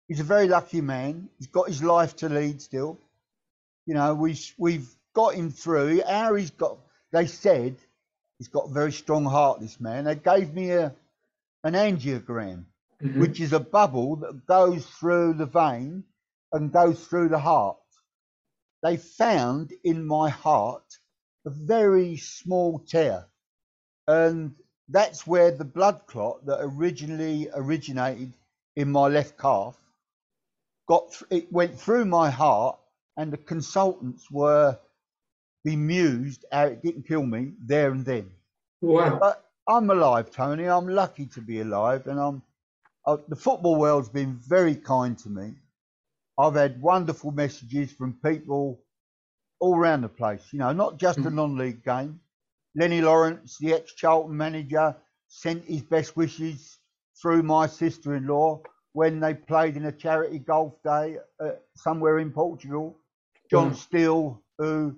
he's 0.06 0.20
a 0.20 0.24
very 0.24 0.46
lucky 0.46 0.82
man. 0.82 1.30
He's 1.38 1.46
got 1.46 1.68
his 1.68 1.82
life 1.82 2.14
to 2.16 2.28
lead 2.28 2.60
still. 2.60 3.00
You 3.86 3.94
know, 3.94 4.14
we've, 4.14 4.54
we've 4.58 4.88
got 5.14 5.34
him 5.34 5.50
through. 5.50 6.02
How 6.06 6.34
he's 6.34 6.50
got, 6.50 6.76
they 7.10 7.26
said, 7.26 7.76
he's 8.36 8.48
got 8.48 8.68
a 8.68 8.72
very 8.72 8.92
strong 8.92 9.24
heart. 9.24 9.60
This 9.60 9.80
man. 9.80 10.04
They 10.04 10.16
gave 10.16 10.52
me 10.52 10.72
a 10.72 10.94
an 11.64 11.72
angiogram, 11.72 12.64
mm-hmm. 13.02 13.18
which 13.18 13.40
is 13.40 13.54
a 13.54 13.60
bubble 13.60 14.16
that 14.16 14.46
goes 14.46 14.84
through 14.84 15.32
the 15.32 15.46
vein 15.46 16.04
and 16.54 16.72
goes 16.72 17.04
through 17.04 17.28
the 17.28 17.38
heart. 17.38 17.76
They 18.82 18.96
found 18.96 19.72
in 19.82 20.06
my 20.06 20.30
heart 20.30 20.84
a 21.46 21.50
very 21.50 22.16
small 22.16 22.78
tear, 22.78 23.26
and 24.06 24.54
that's 24.88 25.26
where 25.26 25.50
the 25.50 25.64
blood 25.64 26.02
clot 26.06 26.46
that 26.46 26.60
originally 26.62 27.48
originated 27.54 28.32
in 28.76 28.92
my 28.92 29.08
left 29.08 29.36
calf 29.36 29.76
got. 30.86 31.20
It 31.30 31.52
went 31.52 31.78
through 31.78 32.04
my 32.04 32.30
heart, 32.30 32.78
and 33.16 33.32
the 33.32 33.38
consultants 33.38 34.30
were 34.30 34.78
bemused 35.64 36.44
how 36.52 36.66
it 36.66 36.82
didn't 36.82 37.08
kill 37.08 37.24
me 37.24 37.52
there 37.66 37.90
and 37.90 38.04
then. 38.04 38.30
Wow! 38.80 39.18
But 39.18 39.44
I'm 39.66 39.90
alive, 39.90 40.30
Tony. 40.30 40.66
I'm 40.66 40.88
lucky 40.88 41.26
to 41.26 41.40
be 41.40 41.60
alive, 41.60 42.06
and 42.06 42.20
I'm. 42.20 42.42
Uh, 43.06 43.16
the 43.28 43.36
football 43.36 43.76
world's 43.76 44.08
been 44.08 44.36
very 44.46 44.76
kind 44.76 45.18
to 45.18 45.28
me. 45.28 45.54
I've 46.38 46.54
had 46.54 46.80
wonderful 46.80 47.30
messages 47.30 47.92
from 47.92 48.18
people 48.24 48.80
all 49.60 49.76
around 49.76 50.02
the 50.02 50.08
place. 50.08 50.42
You 50.52 50.58
know, 50.60 50.72
not 50.72 50.98
just 50.98 51.18
mm. 51.18 51.26
a 51.26 51.30
non-league 51.30 51.84
game. 51.84 52.20
Lennie 52.76 53.02
Lawrence, 53.02 53.56
the 53.58 53.72
ex-Charlton 53.72 54.36
manager, 54.36 54.96
sent 55.28 55.64
his 55.64 55.82
best 55.82 56.16
wishes 56.16 56.78
through 57.20 57.42
my 57.42 57.66
sister-in-law 57.66 58.60
when 58.92 59.20
they 59.20 59.34
played 59.34 59.76
in 59.76 59.86
a 59.86 59.92
charity 59.92 60.38
golf 60.38 60.74
day 60.82 61.18
uh, 61.40 61.50
somewhere 61.76 62.18
in 62.18 62.30
Portugal. 62.30 62.96
John 63.50 63.72
mm. 63.72 63.76
Steele, 63.76 64.42
who 64.58 64.96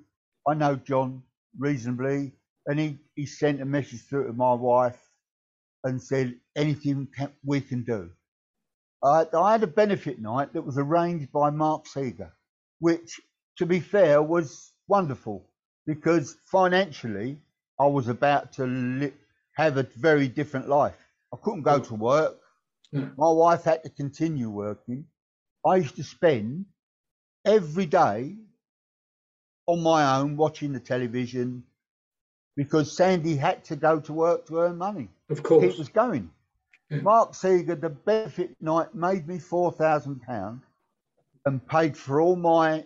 I 0.49 0.55
know 0.55 0.77
John 0.77 1.23
reasonably, 1.59 2.33
and 2.67 2.79
he, 2.79 2.99
he 3.15 3.27
sent 3.27 3.61
a 3.61 3.65
message 3.65 4.03
through 4.09 4.27
to 4.27 4.33
my 4.33 4.55
wife 4.55 4.99
and 5.85 6.03
said 6.03 6.35
anything 6.57 7.09
can, 7.17 7.31
we 7.45 7.61
can 7.61 7.85
do. 7.85 8.11
I, 9.03 9.27
I 9.33 9.53
had 9.53 9.63
a 9.63 9.69
benefit 9.69 10.21
night 10.21 10.53
that 10.55 10.63
was 10.63 10.79
arranged 10.79 11.31
by 11.33 11.51
Mark 11.51 11.87
Seeger, 11.87 12.33
which, 12.81 13.21
to 13.59 13.67
be 13.67 13.81
fair, 13.81 14.23
was 14.23 14.73
wonderful 14.89 15.45
because 15.87 16.37
financially 16.45 17.39
I 17.79 17.87
was 17.87 18.09
about 18.09 18.53
to 18.55 18.67
li- 18.67 19.13
have 19.55 19.77
a 19.77 19.85
very 19.85 20.29
different 20.29 20.69
life. 20.69 20.99
I 21.33 21.37
couldn't 21.43 21.63
go 21.63 21.79
to 21.79 21.95
work. 21.95 22.39
Hmm. 22.93 23.09
My 23.17 23.31
wife 23.31 23.65
had 23.65 23.83
to 23.85 23.91
continue 23.91 24.49
working. 24.49 25.07
I 25.67 25.77
used 25.77 25.97
to 25.97 26.05
spend 26.05 26.67
every 27.45 27.87
day 27.87 28.37
on 29.67 29.83
my 29.83 30.19
own 30.19 30.37
watching 30.37 30.73
the 30.73 30.81
television, 30.81 31.65
because 32.57 32.97
Sandy 32.97 33.37
had 33.37 33.65
to 33.65 33.77
go 33.77 34.01
to 34.01 34.13
work 34.13 34.47
to 34.47 34.61
earn 34.61 34.79
money. 34.79 35.09
Of 35.29 35.43
course. 35.43 35.75
He 35.75 35.79
was 35.79 35.89
going. 35.89 36.31
Yeah. 36.91 36.99
Mark 36.99 37.35
Seeger, 37.35 37.75
the 37.75 37.91
benefit 37.91 38.57
night 38.61 38.95
made 38.95 39.27
me 39.27 39.39
£4,000 39.39 40.61
and 41.45 41.69
paid 41.69 41.97
for 41.97 42.21
all 42.21 42.37
my 42.37 42.85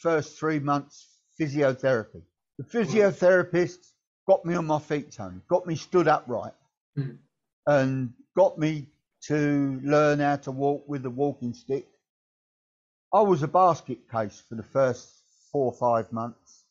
first 0.00 0.38
three 0.38 0.58
months 0.58 1.06
physiotherapy. 1.40 2.22
The 2.58 2.64
physiotherapist 2.64 3.78
got 4.26 4.44
me 4.44 4.54
on 4.54 4.66
my 4.66 4.78
feet, 4.78 5.12
Tony, 5.12 5.40
got 5.48 5.66
me 5.66 5.74
stood 5.74 6.06
upright, 6.06 6.52
mm. 6.96 7.16
and 7.66 8.12
got 8.36 8.58
me 8.58 8.86
to 9.22 9.80
learn 9.82 10.20
how 10.20 10.36
to 10.36 10.50
walk 10.50 10.86
with 10.86 11.06
a 11.06 11.10
walking 11.10 11.54
stick. 11.54 11.86
I 13.12 13.20
was 13.20 13.42
a 13.42 13.48
basket 13.48 14.10
case 14.10 14.42
for 14.48 14.54
the 14.54 14.62
first 14.62 15.08
four 15.50 15.66
or 15.66 15.72
five 15.72 16.12
months. 16.12 16.64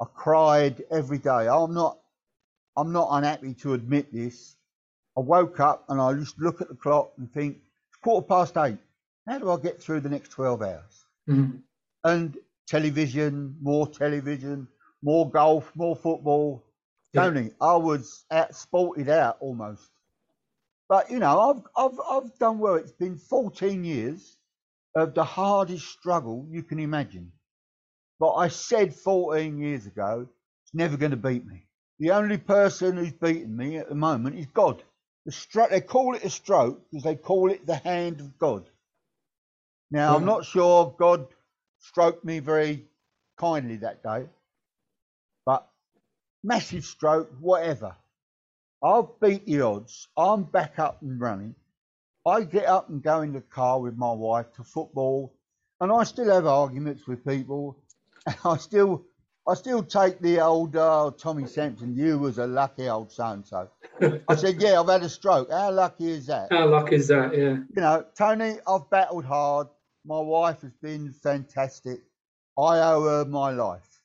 I 0.00 0.06
cried 0.14 0.82
every 0.90 1.18
day. 1.18 1.48
I'm 1.48 1.74
not, 1.74 1.98
I'm 2.76 2.92
not 2.92 3.08
unhappy 3.10 3.54
to 3.54 3.74
admit 3.74 4.12
this. 4.12 4.56
I 5.20 5.22
woke 5.22 5.60
up 5.60 5.84
and 5.90 6.00
I 6.00 6.14
just 6.14 6.38
look 6.38 6.62
at 6.62 6.68
the 6.68 6.74
clock 6.74 7.12
and 7.18 7.30
think, 7.30 7.58
it's 7.90 7.98
quarter 8.02 8.26
past 8.26 8.56
eight. 8.56 8.78
How 9.28 9.38
do 9.38 9.50
I 9.50 9.58
get 9.58 9.78
through 9.78 10.00
the 10.00 10.08
next 10.08 10.30
12 10.30 10.62
hours? 10.62 11.04
Mm-hmm. 11.28 11.58
And 12.04 12.38
television, 12.66 13.54
more 13.60 13.86
television, 13.86 14.66
more 15.02 15.28
golf, 15.28 15.70
more 15.74 15.94
football. 15.94 16.64
Yeah. 17.12 17.24
Tony, 17.24 17.50
I 17.60 17.76
was 17.76 18.24
out, 18.30 18.54
sported 18.54 19.10
out 19.10 19.36
almost. 19.40 19.90
But 20.88 21.10
you 21.10 21.18
know, 21.18 21.38
I've 21.38 21.62
I've 21.76 22.00
I've 22.10 22.38
done 22.38 22.58
well. 22.58 22.76
It's 22.76 22.90
been 22.92 23.18
14 23.18 23.84
years 23.84 24.38
of 24.96 25.14
the 25.14 25.22
hardest 25.22 25.86
struggle 25.86 26.46
you 26.50 26.62
can 26.62 26.80
imagine. 26.80 27.30
But 28.18 28.32
I 28.36 28.48
said 28.48 28.94
14 28.94 29.58
years 29.58 29.84
ago, 29.86 30.26
it's 30.64 30.74
never 30.74 30.96
going 30.96 31.10
to 31.10 31.16
beat 31.18 31.46
me. 31.46 31.66
The 31.98 32.12
only 32.12 32.38
person 32.38 32.96
who's 32.96 33.12
beaten 33.12 33.54
me 33.54 33.76
at 33.76 33.90
the 33.90 33.94
moment 33.94 34.36
is 34.38 34.46
God. 34.46 34.82
The 35.26 35.32
stro- 35.32 35.70
they 35.70 35.80
call 35.80 36.14
it 36.14 36.24
a 36.24 36.30
stroke 36.30 36.80
because 36.90 37.04
they 37.04 37.16
call 37.16 37.50
it 37.50 37.66
the 37.66 37.76
hand 37.76 38.20
of 38.20 38.38
God. 38.38 38.68
Now, 39.90 40.16
I'm 40.16 40.24
not 40.24 40.44
sure 40.44 40.94
God 40.98 41.26
stroked 41.80 42.24
me 42.24 42.38
very 42.38 42.86
kindly 43.36 43.76
that 43.78 44.02
day, 44.02 44.26
but 45.44 45.68
massive 46.42 46.84
stroke, 46.84 47.30
whatever. 47.40 47.96
I'll 48.82 49.16
beat 49.20 49.46
the 49.46 49.60
odds. 49.62 50.08
I'm 50.16 50.44
back 50.44 50.78
up 50.78 51.02
and 51.02 51.20
running. 51.20 51.54
I 52.26 52.44
get 52.44 52.66
up 52.66 52.88
and 52.88 53.02
go 53.02 53.22
in 53.22 53.32
the 53.32 53.40
car 53.40 53.80
with 53.80 53.96
my 53.96 54.12
wife 54.12 54.52
to 54.54 54.64
football, 54.64 55.34
and 55.80 55.92
I 55.92 56.04
still 56.04 56.32
have 56.32 56.46
arguments 56.46 57.06
with 57.06 57.26
people 57.26 57.76
and 58.26 58.36
I 58.44 58.56
still 58.58 59.04
I 59.50 59.54
still 59.54 59.82
take 59.82 60.20
the 60.20 60.38
old 60.40 60.76
uh, 60.76 61.10
Tommy 61.18 61.44
Sampson. 61.44 61.96
You 61.96 62.18
was 62.18 62.38
a 62.38 62.46
lucky 62.46 62.88
old 62.88 63.10
so 63.10 63.24
and 63.24 63.44
so. 63.44 63.68
I 64.28 64.36
said, 64.36 64.62
yeah, 64.62 64.80
I've 64.80 64.88
had 64.88 65.02
a 65.02 65.08
stroke. 65.08 65.50
How 65.50 65.72
lucky 65.72 66.08
is 66.08 66.26
that? 66.26 66.52
How 66.52 66.68
lucky 66.68 66.94
is 66.94 67.08
that? 67.08 67.36
Yeah. 67.36 67.54
You 67.54 67.66
know, 67.74 68.04
Tony, 68.16 68.58
I've 68.64 68.88
battled 68.90 69.24
hard. 69.24 69.66
My 70.04 70.20
wife 70.20 70.60
has 70.60 70.70
been 70.80 71.12
fantastic. 71.12 71.98
I 72.56 72.78
owe 72.78 73.02
her 73.02 73.24
my 73.24 73.50
life. 73.50 74.00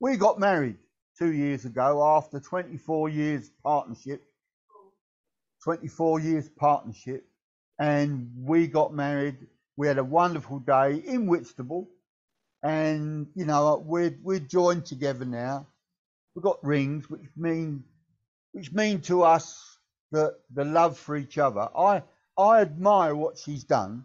We 0.00 0.16
got 0.16 0.40
married 0.40 0.78
two 1.16 1.30
years 1.30 1.64
ago 1.66 2.04
after 2.16 2.40
24 2.40 3.10
years 3.10 3.48
partnership. 3.62 4.24
24 5.62 6.18
years 6.18 6.48
partnership, 6.48 7.24
and 7.78 8.28
we 8.36 8.66
got 8.66 8.92
married. 8.92 9.36
We 9.76 9.86
had 9.86 9.98
a 9.98 10.04
wonderful 10.04 10.58
day 10.58 10.96
in 11.06 11.26
Whitstable 11.26 11.88
and 12.62 13.26
you 13.34 13.44
know 13.44 13.82
we're 13.84 14.16
we're 14.22 14.38
joined 14.38 14.86
together 14.86 15.24
now. 15.24 15.66
We've 16.34 16.42
got 16.42 16.64
rings, 16.64 17.08
which 17.08 17.22
mean 17.36 17.84
which 18.52 18.72
mean 18.72 19.00
to 19.02 19.22
us 19.22 19.78
the 20.10 20.36
the 20.54 20.64
love 20.64 20.98
for 20.98 21.16
each 21.16 21.38
other. 21.38 21.68
I 21.76 22.02
I 22.36 22.60
admire 22.60 23.14
what 23.14 23.38
she's 23.38 23.64
done. 23.64 24.04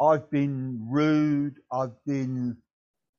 I've 0.00 0.30
been 0.30 0.88
rude. 0.90 1.60
I've 1.72 2.04
been 2.04 2.58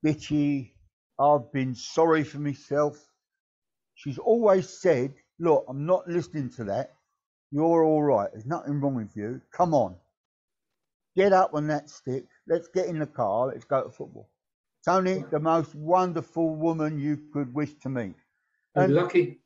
bitchy. 0.05 0.71
I've 1.19 1.51
been 1.51 1.75
sorry 1.75 2.23
for 2.23 2.37
myself. 2.39 2.97
She's 3.95 4.19
always 4.19 4.69
said, 4.69 5.15
"Look, 5.39 5.65
I'm 5.67 5.85
not 5.85 6.07
listening 6.07 6.51
to 6.51 6.65
that. 6.65 6.95
You're 7.51 7.83
all 7.83 8.03
right. 8.03 8.29
There's 8.31 8.45
nothing 8.45 8.79
wrong 8.79 8.95
with 8.95 9.15
you. 9.17 9.41
Come 9.51 9.73
on, 9.73 9.95
get 11.15 11.33
up 11.33 11.53
on 11.53 11.67
that 11.67 11.89
stick. 11.89 12.25
Let's 12.47 12.67
get 12.67 12.87
in 12.87 12.99
the 12.99 13.07
car. 13.07 13.47
Let's 13.47 13.65
go 13.65 13.83
to 13.83 13.89
football." 13.89 14.29
Tony, 14.87 15.25
the 15.31 15.39
most 15.39 15.75
wonderful 15.75 16.55
woman 16.55 16.97
you 16.97 17.19
could 17.33 17.53
wish 17.53 17.73
to 17.83 17.89
meet. 17.89 18.15
And 18.73 18.93
lucky. 18.93 19.41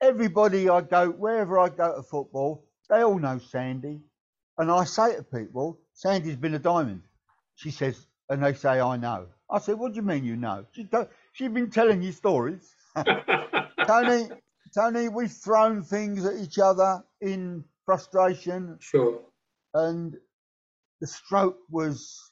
Everybody 0.00 0.68
I 0.68 0.82
go, 0.82 1.10
wherever 1.10 1.58
I 1.58 1.68
go 1.68 1.96
to 1.96 2.02
football, 2.04 2.64
they 2.88 3.02
all 3.02 3.18
know 3.18 3.38
Sandy. 3.38 4.02
And 4.56 4.70
I 4.70 4.84
say 4.84 5.16
to 5.16 5.24
people, 5.24 5.80
Sandy's 5.94 6.36
been 6.36 6.54
a 6.54 6.60
diamond. 6.60 7.02
She 7.56 7.72
says, 7.72 8.06
and 8.28 8.44
they 8.44 8.54
say, 8.54 8.78
I 8.78 8.96
know. 8.96 9.26
I 9.50 9.58
said, 9.58 9.80
what 9.80 9.94
do 9.94 9.96
you 9.96 10.02
mean 10.02 10.22
you 10.22 10.36
know? 10.36 10.64
She 10.70 10.88
she's 11.32 11.50
been 11.50 11.70
telling 11.70 12.00
you 12.00 12.12
stories. 12.12 12.72
Tony, 13.88 14.28
Tony, 14.72 15.08
we've 15.08 15.32
thrown 15.32 15.82
things 15.82 16.24
at 16.24 16.36
each 16.36 16.60
other 16.60 17.02
in 17.20 17.64
frustration. 17.84 18.76
Sure. 18.78 19.18
And 19.74 20.14
the 21.00 21.08
stroke 21.08 21.58
was, 21.68 22.30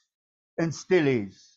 and 0.57 0.73
still 0.73 1.07
is, 1.07 1.52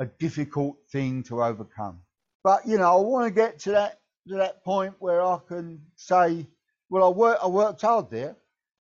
a 0.00 0.06
difficult 0.06 0.76
thing 0.90 1.22
to 1.24 1.44
overcome. 1.44 2.00
But 2.42 2.66
you 2.66 2.78
know, 2.78 2.98
I 2.98 3.00
want 3.00 3.26
to 3.26 3.30
get 3.30 3.60
to 3.60 3.70
that 3.72 4.00
to 4.28 4.34
that 4.36 4.64
point 4.64 4.94
where 4.98 5.22
I 5.22 5.38
can 5.46 5.80
say, 5.96 6.46
well, 6.88 7.04
I 7.04 7.08
work, 7.08 7.38
I 7.42 7.46
worked 7.46 7.82
hard 7.82 8.10
there. 8.10 8.36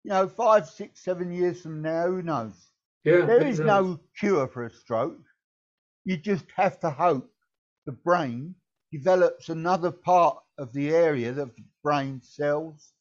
You 0.05 0.11
know, 0.11 0.29
five, 0.29 0.69
six, 0.69 1.05
seven 1.05 1.33
years 1.33 1.61
from 1.61 1.83
now, 1.83 2.07
who 2.07 2.23
knows? 2.23 2.55
Yeah, 3.05 3.27
there 3.27 3.47
is 3.47 3.61
no 3.61 4.01
cure 4.19 4.47
for 4.49 4.65
a 4.65 4.71
stroke. 4.71 5.19
You 6.05 6.17
just 6.17 6.45
have 6.57 6.81
to 6.81 6.91
hope 6.91 7.31
the 7.87 7.93
brain 7.93 8.55
develops 8.93 9.49
another 9.49 9.91
part 9.91 10.39
of 10.57 10.73
the 10.73 10.91
area 10.91 11.33
that 11.33 11.57
the 11.57 11.65
brain 11.83 12.21
cells, 12.23 12.93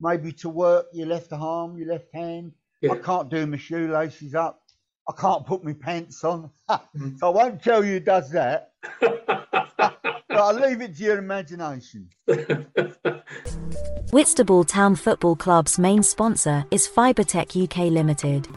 maybe 0.00 0.32
to 0.32 0.48
work 0.48 0.86
your 0.92 1.06
left 1.06 1.32
arm, 1.32 1.76
your 1.78 1.88
left 1.88 2.12
hand. 2.14 2.52
Yeah. 2.80 2.92
I 2.92 2.96
can't 2.96 3.28
do 3.28 3.46
my 3.46 3.56
shoelaces 3.56 4.34
up. 4.34 4.61
I 5.08 5.12
can't 5.20 5.44
put 5.44 5.64
my 5.64 5.72
pants 5.72 6.22
on. 6.24 6.50
mm. 6.68 7.18
So 7.18 7.28
I 7.28 7.30
won't 7.30 7.62
tell 7.62 7.84
you 7.84 7.94
who 7.94 8.00
does 8.00 8.30
that. 8.30 8.72
but 9.00 9.96
I'll 10.30 10.54
leave 10.54 10.80
it 10.80 10.96
to 10.96 11.02
your 11.02 11.18
imagination. 11.18 12.08
Whitstable 14.12 14.64
Town 14.64 14.94
Football 14.94 15.36
Club's 15.36 15.78
main 15.78 16.02
sponsor 16.02 16.64
is 16.70 16.86
Fibertech 16.86 17.60
UK 17.60 17.90
Limited. 17.90 18.48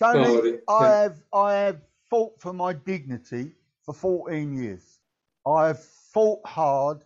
Tony, 0.00 0.58
oh, 0.68 0.76
I 0.76 0.88
have 0.88 1.22
I 1.32 1.54
have 1.54 1.80
fought 2.08 2.40
for 2.40 2.52
my 2.52 2.72
dignity 2.72 3.52
for 3.84 3.94
14 3.94 4.56
years. 4.56 4.98
I 5.46 5.68
have 5.68 5.82
fought 5.82 6.46
hard, 6.46 7.02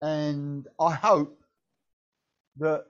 and 0.00 0.66
I 0.80 0.92
hope 0.92 1.38
that 2.58 2.84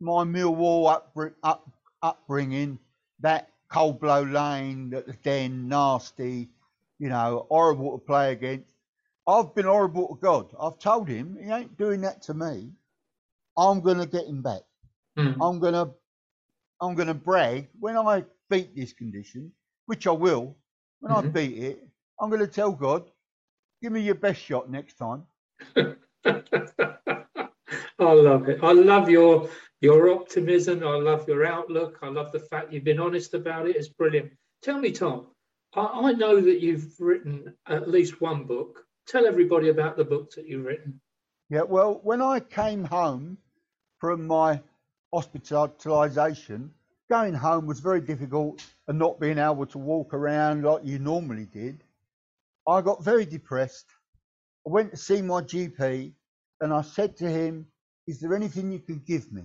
my 0.00 0.24
Millwall 0.24 0.90
up, 0.90 1.16
up, 1.42 1.70
upbringing, 2.02 2.78
that 3.20 3.50
cold 3.70 4.00
blow 4.00 4.22
lane, 4.22 4.90
that 4.90 5.06
the 5.06 5.12
den, 5.12 5.68
nasty, 5.68 6.48
you 6.98 7.08
know, 7.08 7.46
horrible 7.48 7.98
to 7.98 8.04
play 8.04 8.32
against, 8.32 8.66
I've 9.26 9.54
been 9.54 9.66
horrible 9.66 10.08
to 10.08 10.20
God. 10.20 10.46
I've 10.58 10.78
told 10.78 11.08
him 11.08 11.36
he 11.42 11.50
ain't 11.50 11.76
doing 11.76 12.00
that 12.00 12.22
to 12.22 12.34
me. 12.34 12.72
I'm 13.58 13.80
gonna 13.80 14.06
get 14.06 14.26
him 14.26 14.40
back. 14.42 14.62
Mm. 15.18 15.36
I'm 15.40 15.58
gonna 15.58 15.90
I'm 16.80 16.94
gonna 16.94 17.14
brag 17.14 17.68
when 17.78 17.96
I 17.96 18.24
beat 18.48 18.74
this 18.74 18.92
condition, 18.92 19.52
which 19.86 20.06
I 20.06 20.12
will. 20.12 20.56
When 21.00 21.12
mm-hmm. 21.12 21.26
I 21.28 21.30
beat 21.30 21.58
it, 21.58 21.88
I'm 22.20 22.30
gonna 22.30 22.46
tell 22.46 22.72
God, 22.72 23.10
give 23.82 23.92
me 23.92 24.00
your 24.00 24.14
best 24.14 24.40
shot 24.40 24.70
next 24.70 24.94
time. 24.94 25.24
I 27.98 28.12
love 28.12 28.48
it. 28.48 28.60
I 28.62 28.72
love 28.72 29.10
your 29.10 29.48
your 29.80 30.10
optimism. 30.10 30.82
I 30.86 30.96
love 30.96 31.28
your 31.28 31.46
outlook. 31.46 31.98
I 32.02 32.08
love 32.08 32.32
the 32.32 32.40
fact 32.40 32.72
you've 32.72 32.84
been 32.84 33.00
honest 33.00 33.34
about 33.34 33.68
it. 33.68 33.76
It's 33.76 33.88
brilliant. 33.88 34.32
Tell 34.62 34.78
me, 34.78 34.92
Tom. 34.92 35.28
I, 35.74 35.82
I 35.82 36.12
know 36.12 36.40
that 36.40 36.60
you've 36.60 36.98
written 36.98 37.54
at 37.66 37.88
least 37.88 38.20
one 38.20 38.44
book 38.44 38.84
tell 39.08 39.26
everybody 39.26 39.70
about 39.70 39.96
the 39.96 40.04
books 40.04 40.36
that 40.36 40.46
you've 40.46 40.64
written. 40.64 41.00
Yeah, 41.48 41.62
well, 41.62 42.00
when 42.02 42.20
I 42.20 42.40
came 42.40 42.84
home 42.84 43.38
from 43.98 44.26
my 44.26 44.60
hospitalisation, 45.14 46.68
going 47.10 47.32
home 47.32 47.66
was 47.66 47.80
very 47.80 48.02
difficult 48.02 48.62
and 48.86 48.98
not 48.98 49.18
being 49.18 49.38
able 49.38 49.64
to 49.66 49.78
walk 49.78 50.12
around 50.12 50.62
like 50.62 50.84
you 50.84 50.98
normally 50.98 51.46
did. 51.46 51.82
I 52.68 52.82
got 52.82 53.02
very 53.02 53.24
depressed. 53.24 53.86
I 54.66 54.70
went 54.70 54.90
to 54.90 54.98
see 54.98 55.22
my 55.22 55.40
GP 55.40 56.12
and 56.60 56.72
I 56.72 56.82
said 56.82 57.16
to 57.16 57.30
him, 57.30 57.66
Is 58.08 58.20
there 58.20 58.34
anything 58.34 58.72
you 58.72 58.78
could 58.78 59.04
give 59.04 59.30
me? 59.30 59.42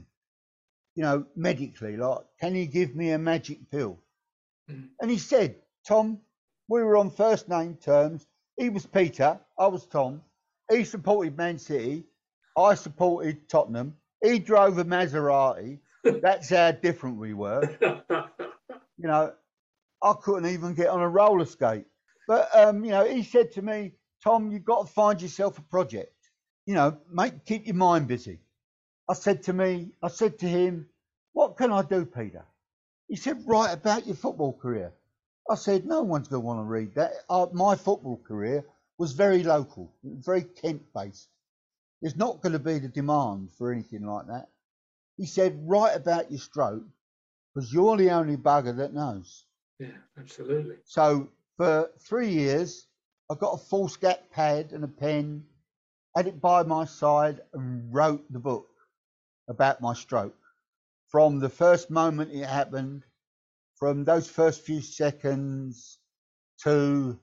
You 0.95 1.03
know, 1.03 1.25
medically, 1.35 1.97
like, 1.97 2.21
can 2.39 2.55
you 2.55 2.65
give 2.65 2.95
me 2.95 3.11
a 3.11 3.17
magic 3.17 3.69
pill? 3.69 3.99
Mm. 4.71 4.87
And 5.01 5.11
he 5.11 5.17
said, 5.17 5.57
Tom, 5.85 6.19
we 6.69 6.81
were 6.81 6.95
on 6.95 7.11
first 7.11 7.49
name 7.49 7.75
terms. 7.75 8.25
He 8.55 8.69
was 8.69 8.85
Peter, 8.85 9.37
I 9.59 9.67
was 9.67 9.85
Tom. 9.85 10.21
He 10.71 10.85
supported 10.85 11.35
Man 11.35 11.59
City. 11.59 12.05
I 12.57 12.75
supported 12.75 13.49
Tottenham. 13.49 13.97
He 14.23 14.39
drove 14.39 14.77
a 14.77 14.85
Maserati. 14.85 15.79
That's 16.21 16.49
how 16.49 16.71
different 16.71 17.17
we 17.17 17.33
were. 17.33 17.63
you 17.81 19.07
know, 19.09 19.33
I 20.01 20.13
couldn't 20.21 20.49
even 20.49 20.73
get 20.73 20.87
on 20.87 21.01
a 21.01 21.09
roller 21.09 21.45
skate. 21.45 21.85
But 22.29 22.47
um, 22.55 22.85
you 22.85 22.91
know, 22.91 23.03
he 23.03 23.23
said 23.23 23.51
to 23.53 23.61
me, 23.61 23.91
Tom, 24.23 24.51
you've 24.51 24.63
got 24.63 24.87
to 24.87 24.93
find 24.93 25.21
yourself 25.21 25.57
a 25.57 25.63
project. 25.63 26.13
You 26.65 26.75
know, 26.75 26.97
make 27.11 27.43
keep 27.43 27.65
your 27.67 27.75
mind 27.75 28.07
busy. 28.07 28.39
I 29.09 29.13
said 29.13 29.43
to 29.43 29.53
me, 29.53 29.91
I 30.01 30.07
said 30.07 30.39
to 30.39 30.47
him, 30.47 30.87
What 31.33 31.57
can 31.57 31.71
I 31.71 31.81
do, 31.81 32.05
Peter? 32.05 32.45
He 33.07 33.15
said, 33.15 33.43
Write 33.45 33.73
about 33.73 34.07
your 34.07 34.15
football 34.15 34.53
career. 34.53 34.93
I 35.49 35.55
said, 35.55 35.85
no 35.85 36.03
one's 36.03 36.29
going 36.29 36.41
to 36.41 36.45
want 36.45 36.59
to 36.59 36.63
read 36.63 36.95
that. 36.95 37.11
Uh, 37.29 37.47
my 37.51 37.75
football 37.75 38.17
career 38.17 38.63
was 38.97 39.11
very 39.11 39.43
local, 39.43 39.91
very 40.03 40.43
Kent 40.43 40.81
based. 40.93 41.27
There's 42.01 42.15
not 42.15 42.41
going 42.41 42.53
to 42.53 42.59
be 42.59 42.79
the 42.79 42.87
demand 42.87 43.49
for 43.57 43.71
anything 43.71 44.05
like 44.05 44.27
that. 44.27 44.47
He 45.17 45.25
said, 45.25 45.67
write 45.67 45.95
about 45.95 46.31
your 46.31 46.39
stroke 46.39 46.83
because 47.53 47.73
you're 47.73 47.97
the 47.97 48.11
only 48.11 48.37
bugger 48.37 48.77
that 48.77 48.93
knows. 48.93 49.45
Yeah, 49.79 49.87
absolutely. 50.17 50.77
So 50.85 51.29
for 51.57 51.91
three 51.99 52.29
years, 52.29 52.87
I 53.29 53.35
got 53.35 53.53
a 53.53 53.57
foolscap 53.57 54.31
pad 54.31 54.71
and 54.71 54.83
a 54.83 54.87
pen, 54.87 55.43
had 56.15 56.27
it 56.27 56.39
by 56.39 56.63
my 56.63 56.85
side, 56.85 57.41
and 57.53 57.93
wrote 57.93 58.31
the 58.31 58.39
book 58.39 58.69
about 59.47 59.81
my 59.81 59.93
stroke. 59.93 60.37
From 61.07 61.39
the 61.39 61.49
first 61.49 61.89
moment 61.89 62.31
it 62.31 62.45
happened 62.45 63.03
from 63.75 64.05
those 64.05 64.29
first 64.29 64.61
few 64.61 64.81
seconds 64.81 65.97
to 66.63 67.19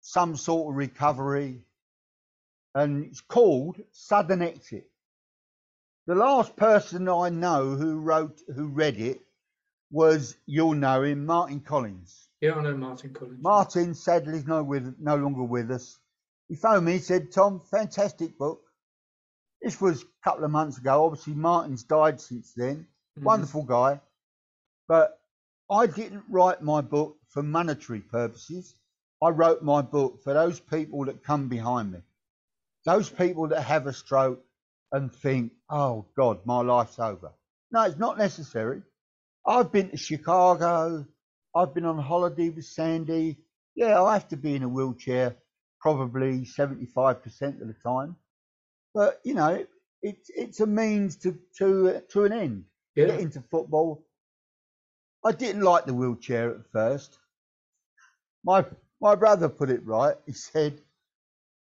some 0.00 0.36
sort 0.36 0.70
of 0.70 0.76
recovery. 0.76 1.62
And 2.74 3.06
it's 3.06 3.20
called 3.20 3.76
Sudden 3.92 4.42
Exit. 4.42 4.90
The 6.06 6.14
last 6.14 6.56
person 6.56 7.08
I 7.08 7.30
know 7.30 7.70
who 7.70 8.00
wrote, 8.00 8.42
who 8.54 8.68
read 8.68 8.98
it, 8.98 9.20
was 9.90 10.36
you'll 10.44 10.74
know 10.74 11.02
him, 11.02 11.24
Martin 11.24 11.60
Collins. 11.60 12.28
Yeah, 12.40 12.54
I 12.56 12.62
know 12.62 12.76
Martin 12.76 13.14
Collins. 13.14 13.42
Martin 13.42 13.94
sadly 13.94 14.38
is 14.38 14.46
no 14.46 14.62
with 14.62 14.96
no 14.98 15.16
longer 15.16 15.44
with 15.44 15.70
us. 15.70 15.98
He 16.48 16.56
phoned 16.56 16.84
me. 16.84 16.94
He 16.94 16.98
said, 16.98 17.32
"Tom, 17.32 17.62
fantastic 17.70 18.36
book. 18.36 18.60
This 19.64 19.80
was 19.80 20.02
a 20.02 20.06
couple 20.22 20.44
of 20.44 20.50
months 20.50 20.76
ago. 20.76 21.06
Obviously, 21.06 21.32
Martin's 21.32 21.84
died 21.84 22.20
since 22.20 22.52
then. 22.54 22.86
Mm-hmm. 23.16 23.24
Wonderful 23.24 23.62
guy, 23.62 23.98
but 24.86 25.18
I 25.70 25.86
didn't 25.86 26.24
write 26.28 26.60
my 26.60 26.82
book 26.82 27.16
for 27.30 27.42
monetary 27.42 28.00
purposes. 28.00 28.74
I 29.22 29.30
wrote 29.30 29.62
my 29.62 29.80
book 29.80 30.22
for 30.22 30.34
those 30.34 30.60
people 30.60 31.06
that 31.06 31.24
come 31.24 31.48
behind 31.48 31.92
me. 31.92 32.00
Those 32.84 33.08
people 33.08 33.48
that 33.48 33.62
have 33.62 33.86
a 33.86 33.94
stroke 33.94 34.44
and 34.92 35.10
think, 35.10 35.52
oh 35.70 36.04
God, 36.14 36.40
my 36.44 36.60
life's 36.60 36.98
over. 36.98 37.32
No, 37.72 37.82
it's 37.84 37.98
not 37.98 38.18
necessary. 38.18 38.82
I've 39.46 39.72
been 39.72 39.90
to 39.90 39.96
Chicago. 39.96 41.06
I've 41.54 41.72
been 41.72 41.86
on 41.86 41.98
holiday 41.98 42.50
with 42.50 42.66
Sandy. 42.66 43.38
Yeah, 43.74 44.02
I 44.02 44.12
have 44.12 44.28
to 44.28 44.36
be 44.36 44.56
in 44.56 44.62
a 44.62 44.68
wheelchair 44.68 45.36
probably 45.80 46.42
75% 46.42 47.62
of 47.62 47.68
the 47.68 47.76
time. 47.82 48.16
But, 48.94 49.20
you 49.24 49.34
know, 49.34 49.66
it's 50.02 50.30
it's 50.30 50.60
a 50.60 50.66
means 50.66 51.16
to, 51.16 51.36
to, 51.58 52.02
to 52.10 52.24
an 52.24 52.32
end. 52.32 52.64
Yeah. 52.94 53.06
Get 53.06 53.20
into 53.20 53.42
football, 53.50 54.04
I 55.24 55.32
didn't 55.32 55.62
like 55.62 55.86
the 55.86 55.94
wheelchair 55.94 56.50
at 56.50 56.70
first. 56.70 57.18
My 58.44 58.64
my 59.00 59.14
brother 59.14 59.48
put 59.48 59.70
it 59.70 59.84
right. 59.86 60.16
He 60.26 60.32
said, 60.32 60.80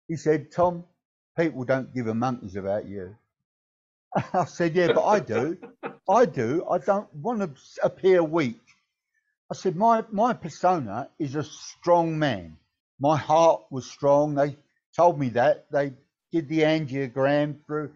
he 0.07 0.15
said, 0.15 0.51
Tom, 0.51 0.85
people 1.37 1.65
don't 1.65 1.93
give 1.93 2.07
a 2.07 2.13
monkeys 2.13 2.55
about 2.55 2.87
you. 2.87 3.15
I 4.33 4.45
said, 4.45 4.75
yeah, 4.75 4.93
but 4.93 5.05
I 5.05 5.19
do. 5.19 5.57
I 6.09 6.25
do. 6.25 6.65
I 6.69 6.77
don't 6.77 7.13
want 7.13 7.39
to 7.41 7.49
appear 7.83 8.23
weak. 8.23 8.61
I 9.49 9.55
said, 9.55 9.75
my, 9.75 10.03
my 10.11 10.33
persona 10.33 11.09
is 11.19 11.35
a 11.35 11.43
strong 11.43 12.17
man. 12.17 12.57
My 12.99 13.17
heart 13.17 13.63
was 13.69 13.89
strong. 13.89 14.35
They 14.35 14.55
told 14.95 15.19
me 15.19 15.29
that. 15.29 15.65
They 15.71 15.93
did 16.31 16.47
the 16.47 16.59
angiogram 16.59 17.55
through, 17.65 17.91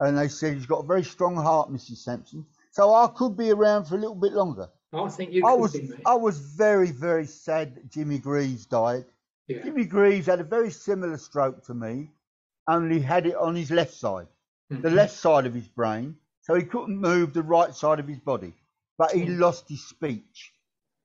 and 0.00 0.16
they 0.16 0.28
said, 0.28 0.54
he's 0.54 0.66
got 0.66 0.84
a 0.84 0.86
very 0.86 1.04
strong 1.04 1.36
heart, 1.36 1.72
Mrs. 1.72 1.98
Sampson. 1.98 2.44
So 2.70 2.94
I 2.94 3.08
could 3.08 3.36
be 3.36 3.50
around 3.50 3.86
for 3.86 3.96
a 3.96 3.98
little 3.98 4.14
bit 4.14 4.32
longer. 4.32 4.68
I 4.92 5.08
think 5.08 5.32
you. 5.32 5.46
I 5.46 5.52
was. 5.52 5.72
Be, 5.72 5.90
I 6.06 6.14
was 6.14 6.38
very, 6.38 6.90
very 6.90 7.26
sad 7.26 7.74
that 7.74 7.90
Jimmy 7.90 8.18
Greaves 8.18 8.64
died. 8.66 9.04
Yeah. 9.46 9.62
Jimmy 9.62 9.84
Greaves 9.84 10.26
had 10.26 10.40
a 10.40 10.44
very 10.44 10.70
similar 10.70 11.18
stroke 11.18 11.64
to 11.66 11.74
me, 11.74 12.10
only 12.66 13.00
had 13.00 13.26
it 13.26 13.36
on 13.36 13.54
his 13.54 13.70
left 13.70 13.94
side, 13.94 14.28
mm-hmm. 14.72 14.82
the 14.82 14.90
left 14.90 15.14
side 15.14 15.46
of 15.46 15.54
his 15.54 15.68
brain, 15.68 16.16
so 16.42 16.54
he 16.54 16.62
couldn't 16.62 16.98
move 16.98 17.32
the 17.34 17.42
right 17.42 17.74
side 17.74 18.00
of 18.00 18.08
his 18.08 18.18
body. 18.18 18.54
But 18.96 19.12
he 19.12 19.22
mm. 19.22 19.38
lost 19.38 19.68
his 19.68 19.86
speech. 19.86 20.52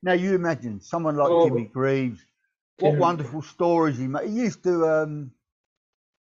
Now 0.01 0.13
you 0.13 0.35
imagine 0.35 0.81
someone 0.81 1.15
like 1.15 1.29
Oh. 1.29 1.47
Jimmy 1.47 1.65
Greaves, 1.65 2.25
what 2.79 2.91
Jimmy. 2.91 3.01
wonderful 3.01 3.41
stories 3.41 3.97
he 3.97 4.07
made. 4.07 4.29
He 4.29 4.35
used 4.35 4.63
to 4.63 4.85
um, 4.87 5.31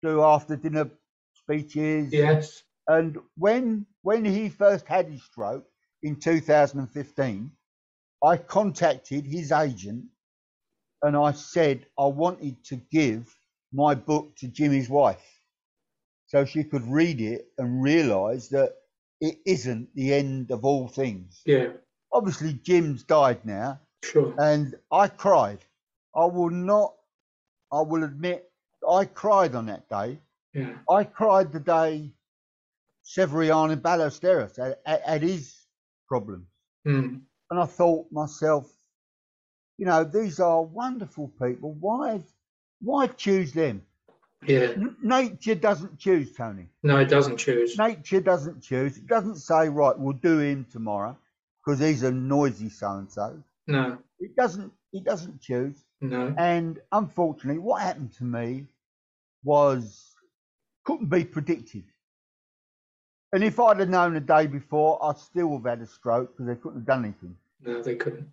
do 0.01 0.21
after 0.23 0.55
dinner 0.55 0.89
speeches. 1.35 2.11
Yes. 2.13 2.63
And 2.87 3.17
when 3.37 3.85
when 4.01 4.25
he 4.25 4.49
first 4.49 4.87
had 4.87 5.07
his 5.07 5.23
stroke 5.23 5.65
in 6.03 6.15
2015, 6.17 7.51
I 8.23 8.37
contacted 8.37 9.25
his 9.25 9.51
agent 9.51 10.05
and 11.03 11.15
I 11.15 11.31
said 11.31 11.85
I 11.99 12.05
wanted 12.05 12.63
to 12.65 12.75
give 12.91 13.33
my 13.73 13.95
book 13.95 14.35
to 14.37 14.47
Jimmy's 14.47 14.89
wife 14.89 15.23
so 16.27 16.45
she 16.45 16.63
could 16.63 16.83
read 16.87 17.21
it 17.21 17.47
and 17.57 17.81
realise 17.81 18.47
that 18.49 18.73
it 19.19 19.37
isn't 19.45 19.93
the 19.95 20.13
end 20.13 20.51
of 20.51 20.65
all 20.65 20.87
things. 20.87 21.41
Yeah. 21.45 21.69
Obviously, 22.13 22.53
Jim's 22.53 23.03
died 23.03 23.45
now, 23.45 23.79
Sure. 24.03 24.33
and 24.37 24.75
I 24.91 25.07
cried. 25.07 25.59
I 26.15 26.25
will 26.25 26.49
not, 26.49 26.93
I 27.71 27.81
will 27.81 28.03
admit, 28.03 28.50
I 28.89 29.05
cried 29.05 29.55
on 29.55 29.67
that 29.67 29.89
day. 29.89 30.19
Yeah. 30.53 30.73
I 30.89 31.03
cried 31.03 31.51
the 31.51 31.59
day 31.59 32.11
Severiano 33.05 33.75
Ballesteros 33.75 34.57
had, 34.85 35.21
his 35.21 35.55
problems. 36.07 36.47
Mm. 36.87 37.21
And 37.49 37.59
I 37.59 37.65
thought 37.65 38.11
myself, 38.11 38.69
you 39.77 39.85
know, 39.85 40.03
these 40.03 40.39
are 40.39 40.61
wonderful 40.61 41.31
people. 41.41 41.73
Why, 41.73 42.21
why 42.81 43.07
choose 43.07 43.53
them? 43.53 43.83
Yeah. 44.45 44.71
N- 44.75 44.95
nature 45.01 45.55
doesn't 45.55 45.99
choose, 45.99 46.33
Tony. 46.33 46.67
No, 46.83 46.97
it 46.97 47.09
doesn't 47.09 47.37
choose. 47.37 47.77
Nature 47.77 48.21
doesn't 48.21 48.61
choose. 48.61 48.97
It 48.97 49.07
doesn't 49.07 49.37
say, 49.37 49.69
right, 49.69 49.97
we'll 49.97 50.13
do 50.13 50.39
him 50.39 50.65
tomorrow 50.71 51.17
because 51.63 51.79
he's 51.79 52.03
a 52.03 52.11
noisy 52.11 52.69
so 52.69 52.91
and 52.91 53.11
so. 53.11 53.41
No. 53.67 53.97
It 54.19 54.35
doesn't. 54.35 54.71
It 54.93 55.03
doesn't 55.03 55.41
choose. 55.41 55.83
No. 56.01 56.33
And 56.37 56.79
unfortunately, 56.91 57.59
what 57.59 57.81
happened 57.81 58.13
to 58.13 58.23
me 58.23 58.65
was 59.43 60.13
couldn't 60.85 61.09
be 61.09 61.23
predicted. 61.23 61.83
And 63.33 63.43
if 63.43 63.59
I'd 63.59 63.79
have 63.79 63.89
known 63.89 64.13
the 64.13 64.19
day 64.19 64.47
before, 64.47 65.03
I'd 65.03 65.17
still 65.17 65.53
have 65.53 65.65
had 65.65 65.81
a 65.81 65.87
stroke 65.87 66.33
because 66.35 66.47
they 66.47 66.55
couldn't 66.55 66.79
have 66.79 66.85
done 66.85 67.05
anything. 67.05 67.35
No, 67.61 67.81
they 67.81 67.95
couldn't. 67.95 68.27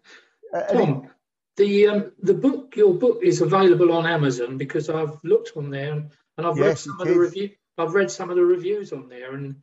Uh, 0.53 0.59
it- 0.59 0.73
Tom, 0.73 1.11
the 1.57 1.89
um, 1.89 2.13
the 2.23 2.35
book, 2.35 2.75
your 2.77 2.95
book 2.95 3.21
is 3.23 3.41
available 3.41 3.93
on 3.93 4.07
Amazon 4.07 4.57
because 4.59 4.89
I've 4.89 5.19
looked 5.25 5.53
on 5.57 5.71
there 5.71 5.93
and, 5.93 6.11
and 6.37 6.47
I've 6.47 6.57
read 6.57 6.79
some 6.79 7.01
of 7.01 7.07
the 7.07 7.13
is. 7.13 7.19
review. 7.19 7.51
I've 7.77 7.95
read 7.95 8.11
some 8.11 8.31
of 8.31 8.37
the 8.37 8.45
reviews 8.45 8.93
on 8.93 9.09
there, 9.09 9.35
and 9.35 9.57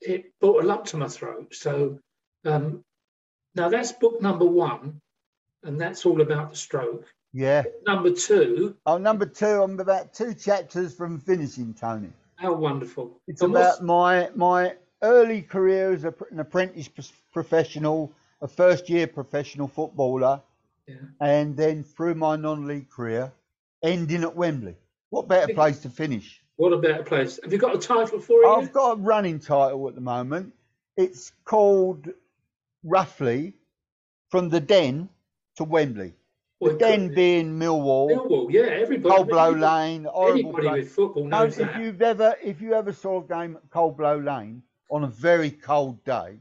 it 0.00 0.32
brought 0.40 0.62
a 0.62 0.66
lump 0.66 0.84
to 0.86 0.96
my 0.96 1.08
throat. 1.08 1.54
So 1.54 1.98
um, 2.44 2.84
now 3.54 3.68
that's 3.68 3.92
book 3.92 4.20
number 4.20 4.44
one, 4.44 5.00
and 5.62 5.80
that's 5.80 6.06
all 6.06 6.20
about 6.20 6.50
the 6.50 6.56
stroke. 6.56 7.06
Yeah. 7.32 7.62
Number 7.86 8.10
two, 8.12 8.76
Oh, 8.86 8.98
number 8.98 9.26
two, 9.26 9.62
I'm 9.62 9.78
about 9.80 10.12
two 10.12 10.34
chapters 10.34 10.94
from 10.94 11.18
finishing, 11.20 11.74
Tony. 11.74 12.10
how 12.36 12.52
wonderful! 12.54 13.20
It's 13.28 13.42
And 13.42 13.54
about 13.54 13.82
my 13.84 14.30
my 14.34 14.74
early 15.02 15.42
career 15.42 15.92
as 15.92 16.04
a, 16.04 16.14
an 16.30 16.40
apprentice 16.40 16.88
professional, 17.32 18.12
a 18.42 18.48
first 18.48 18.88
year 18.90 19.06
professional 19.06 19.68
footballer, 19.68 20.42
Yeah. 20.86 20.96
and 21.20 21.56
then 21.56 21.82
through 21.84 22.14
my 22.16 22.36
non-league 22.36 22.90
career, 22.90 23.32
ending 23.82 24.22
at 24.24 24.34
Wembley. 24.36 24.76
What 25.10 25.26
better 25.28 25.52
place 25.54 25.80
to 25.80 25.90
finish? 25.90 26.42
what 26.56 26.72
a 26.74 26.78
better 26.78 27.02
place. 27.02 27.40
Have 27.42 27.52
you 27.54 27.58
got 27.58 27.74
a 27.74 27.78
title 27.78 28.20
for 28.20 28.42
it? 28.42 28.46
I've 28.46 28.64
yet? 28.64 28.72
got 28.74 28.98
a 28.98 29.00
running 29.00 29.38
title 29.40 29.88
at 29.88 29.94
the 29.94 30.00
moment. 30.02 30.52
It's 30.98 31.32
called 31.46 32.08
roughly 32.84 33.54
from 34.28 34.50
the 34.50 34.60
Den 34.60 35.08
to 35.56 35.64
Wembley. 35.64 36.12
Well, 36.60 36.76
The 36.76 36.92
it 36.92 36.96
could- 37.08 37.14
being 37.14 37.58
Millwall, 37.58 38.10
Millwall, 38.10 38.52
yeah, 38.52 38.62
everybody. 38.64 39.14
Coldblow 39.14 39.58
Lane, 39.60 40.06
Anybody 40.06 40.68
place. 40.68 40.84
with 40.84 40.92
football 40.92 41.24
Now, 41.26 41.44
knows 41.44 41.58
if 41.58 41.68
that. 41.68 41.80
you've 41.80 42.02
ever 42.02 42.36
if 42.42 42.60
you 42.60 42.74
ever 42.74 42.92
saw 42.92 43.22
a 43.22 43.26
game 43.26 43.56
at 43.56 43.68
Coldblow 43.70 44.22
Lane 44.24 44.62
on 44.90 45.04
a 45.04 45.08
very 45.08 45.50
cold 45.50 46.04
day, 46.04 46.38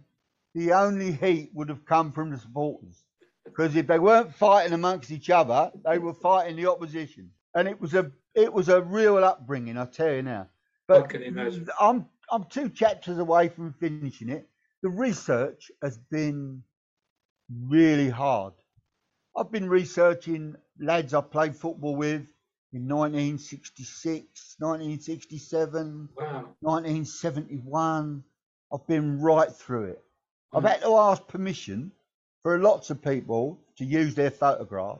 the 0.55 0.73
only 0.73 1.13
heat 1.13 1.51
would 1.53 1.69
have 1.69 1.86
come 1.86 2.12
from 2.12 2.32
the 2.32 2.38
supporters. 2.38 3.05
Because 3.45 3.75
if 3.77 3.88
they 3.88 3.97
weren't 3.97 4.36
fighting 4.36 4.73
amongst 4.73 5.10
each 5.10 5.29
other, 5.29 5.71
they 5.86 5.97
were 5.97 6.13
fighting 6.13 6.58
the 6.58 6.69
opposition. 6.69 7.32
And 7.55 7.67
it 7.67 7.79
was 7.79 7.93
a 7.93 8.12
it 8.36 8.51
was 8.51 8.67
a 8.69 8.82
real 8.82 9.17
upbringing, 9.23 9.77
I 9.77 9.86
tell 9.86 10.13
you 10.13 10.21
now. 10.21 10.49
But 10.88 11.03
I 11.03 11.08
can 11.08 11.23
imagine. 11.23 11.67
I'm 11.79 12.05
I'm 12.29 12.43
two 12.43 12.69
chapters 12.69 13.17
away 13.19 13.47
from 13.47 13.71
finishing 13.73 14.29
it. 14.29 14.49
The 14.82 14.89
research 14.89 15.71
has 15.82 15.97
been 15.97 16.62
really 17.67 18.10
hard. 18.10 18.53
I've 19.39 19.52
been 19.52 19.69
researching 19.69 20.58
lads 20.82 21.13
I 21.13 21.21
played 21.21 21.56
football 21.56 21.95
with 21.95 22.28
in 22.73 22.89
1966, 22.89 24.58
1967, 24.60 26.10
Wow. 26.17 26.56
1971. 26.60 28.21
I've 28.73 28.86
been 28.88 29.21
right 29.21 29.49
through 29.49 29.86
it. 29.91 30.04
I've 30.52 30.63
Mm. 30.63 30.69
had 30.71 30.82
to 30.82 30.93
ask 30.97 31.25
permission 31.30 31.93
for 32.43 32.60
lots 32.60 32.89
of 32.89 33.02
people 33.02 33.58
to 33.78 33.86
use 33.86 34.13
their 34.13 34.30
photograph 34.30 34.99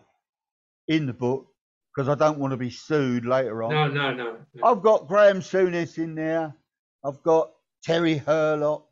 in 0.88 1.06
the 1.06 1.13
book 1.13 1.54
because 1.93 2.08
I 2.08 2.15
don't 2.15 2.39
want 2.39 2.52
to 2.52 2.58
be 2.58 2.69
sued 2.69 3.25
later 3.25 3.62
on. 3.62 3.71
No, 3.71 3.88
no, 3.89 4.13
no. 4.13 4.38
no. 4.54 4.63
I've 4.63 4.82
got 4.82 5.10
Graham 5.10 5.41
Souness 5.41 5.97
in 5.97 6.15
there. 6.15 6.56
I've 7.04 7.21
got 7.23 7.52
Terry 7.84 8.15
Hurlock. 8.15 8.88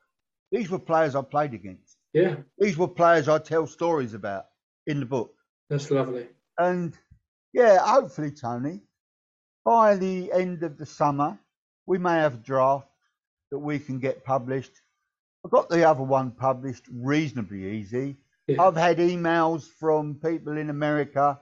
These 0.51 0.69
were 0.69 0.79
players 0.79 1.15
I 1.15 1.21
played 1.21 1.53
against. 1.53 1.95
Yeah, 2.11 2.35
These 2.57 2.77
were 2.77 2.89
players 2.89 3.29
I 3.29 3.39
tell 3.39 3.65
stories 3.65 4.13
about 4.13 4.47
in 4.87 4.99
the 4.99 5.05
book. 5.05 5.33
That's 5.69 5.91
lovely. 5.91 6.27
And 6.57 6.97
yeah, 7.53 7.77
hopefully, 7.79 8.31
Tony, 8.31 8.81
by 9.65 9.95
the 9.95 10.31
end 10.31 10.63
of 10.63 10.77
the 10.77 10.85
summer, 10.85 11.39
we 11.85 11.97
may 11.97 12.15
have 12.15 12.35
a 12.35 12.37
draft 12.37 12.87
that 13.51 13.59
we 13.59 13.79
can 13.79 13.99
get 13.99 14.23
published. 14.23 14.71
I 15.45 15.49
got 15.49 15.69
the 15.69 15.87
other 15.87 16.03
one 16.03 16.31
published 16.31 16.83
reasonably 16.91 17.77
easy. 17.77 18.17
Yeah. 18.47 18.61
I've 18.61 18.75
had 18.75 18.97
emails 18.97 19.63
from 19.63 20.15
people 20.15 20.57
in 20.57 20.69
America 20.69 21.39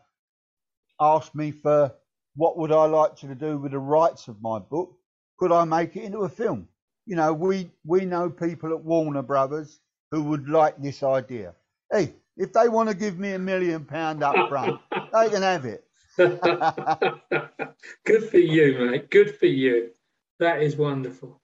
ask 0.99 1.33
me 1.35 1.51
for 1.51 1.93
what 2.35 2.57
would 2.57 2.71
I 2.71 2.85
like 2.85 3.15
to 3.17 3.35
do 3.35 3.57
with 3.57 3.71
the 3.71 3.79
rights 3.79 4.27
of 4.27 4.41
my 4.41 4.59
book? 4.59 4.97
Could 5.38 5.51
I 5.51 5.63
make 5.65 5.95
it 5.95 6.03
into 6.03 6.19
a 6.19 6.29
film? 6.29 6.67
You 7.05 7.15
know, 7.15 7.33
we 7.33 7.69
we 7.85 8.05
know 8.05 8.29
people 8.29 8.71
at 8.71 8.83
Warner 8.83 9.21
Brothers 9.21 9.79
who 10.11 10.23
would 10.23 10.49
like 10.49 10.81
this 10.81 11.03
idea. 11.03 11.53
Hey, 11.91 12.13
if 12.38 12.54
they 12.54 12.67
want 12.67 12.89
to 12.89 12.95
give 12.95 13.17
me 13.17 13.34
a 13.34 13.39
million 13.39 13.86
pound 13.86 14.24
up 14.24 14.50
front, 14.50 14.80
they 15.13 15.30
can 15.30 15.41
have 15.41 15.65
it. 15.65 15.84
Good 18.06 18.30
for 18.30 18.38
you, 18.38 18.78
mate. 18.80 19.10
Good 19.10 19.38
for 19.38 19.48
you. 19.48 19.91
That 20.39 20.62
is 20.62 20.76
wonderful. 20.76 21.41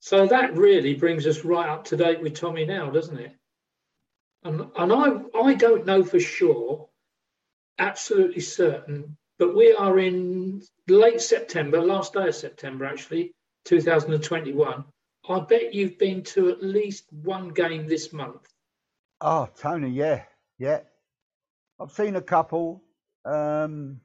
So 0.00 0.26
that 0.26 0.56
really 0.56 0.94
brings 0.94 1.26
us 1.26 1.44
right 1.44 1.68
up 1.68 1.84
to 1.86 1.96
date 1.96 2.22
with 2.22 2.34
Tommy 2.34 2.64
now, 2.64 2.90
doesn't 2.90 3.18
it? 3.18 3.34
And, 4.44 4.70
and 4.76 4.92
I, 4.92 5.38
I 5.38 5.54
don't 5.54 5.86
know 5.86 6.04
for 6.04 6.20
sure, 6.20 6.88
absolutely 7.78 8.40
certain, 8.40 9.16
but 9.38 9.56
we 9.56 9.72
are 9.72 9.98
in 9.98 10.62
late 10.86 11.20
September, 11.20 11.80
last 11.80 12.12
day 12.12 12.28
of 12.28 12.34
September 12.34 12.84
actually, 12.84 13.34
2021. 13.64 14.84
I 15.28 15.40
bet 15.40 15.74
you've 15.74 15.98
been 15.98 16.22
to 16.24 16.50
at 16.50 16.62
least 16.62 17.04
one 17.12 17.48
game 17.48 17.86
this 17.86 18.12
month. 18.12 18.46
Oh, 19.20 19.48
Tony, 19.60 19.90
yeah, 19.90 20.22
yeah. 20.58 20.80
I've 21.80 21.92
seen 21.92 22.16
a 22.16 22.20
couple. 22.22 22.82
Um, 23.24 24.00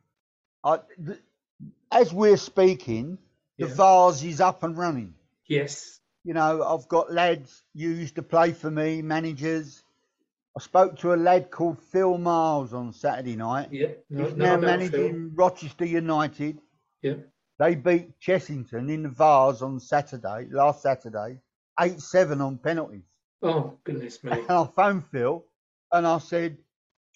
I, 0.63 0.79
th- 1.05 1.19
as 1.91 2.13
we're 2.13 2.37
speaking, 2.37 3.17
the 3.57 3.67
Yeah. 3.67 3.73
vase 3.75 4.23
is 4.23 4.41
up 4.41 4.63
and 4.63 4.77
running. 4.77 5.13
Yes. 5.47 5.99
You 6.23 6.33
know, 6.33 6.63
I've 6.63 6.87
got 6.87 7.11
lads 7.11 7.63
who 7.73 7.81
used 7.81 8.15
to 8.15 8.23
play 8.23 8.53
for 8.53 8.71
me, 8.71 9.01
managers. 9.01 9.83
I 10.57 10.61
spoke 10.61 10.97
to 10.99 11.13
a 11.13 11.15
lad 11.15 11.51
called 11.51 11.79
Phil 11.81 12.17
Miles 12.17 12.73
on 12.73 12.93
Saturday 12.93 13.35
night. 13.35 13.69
Yeah. 13.71 13.89
No, 14.09 14.25
He's 14.25 14.35
now 14.35 14.53
about 14.55 14.61
managing. 14.61 15.31
Rochester 15.35 15.85
United. 15.85 16.59
Yeah. 17.01 17.15
They 17.59 17.75
beat 17.75 18.19
Chessington 18.19 18.89
in 18.91 19.03
the 19.03 19.09
Vase 19.09 19.61
on 19.61 19.79
Saturday, 19.79 20.47
last 20.49 20.81
Saturday, 20.81 21.39
8 21.79 21.99
7 22.01 22.41
on 22.41 22.57
penalties. 22.57 23.03
Oh, 23.43 23.77
goodness 23.83 24.23
me. 24.23 24.31
And 24.31 24.49
I 24.49 24.65
phoned 24.75 25.05
Phil 25.11 25.45
and 25.91 26.07
I 26.07 26.17
said, 26.19 26.55
Do 26.55 26.63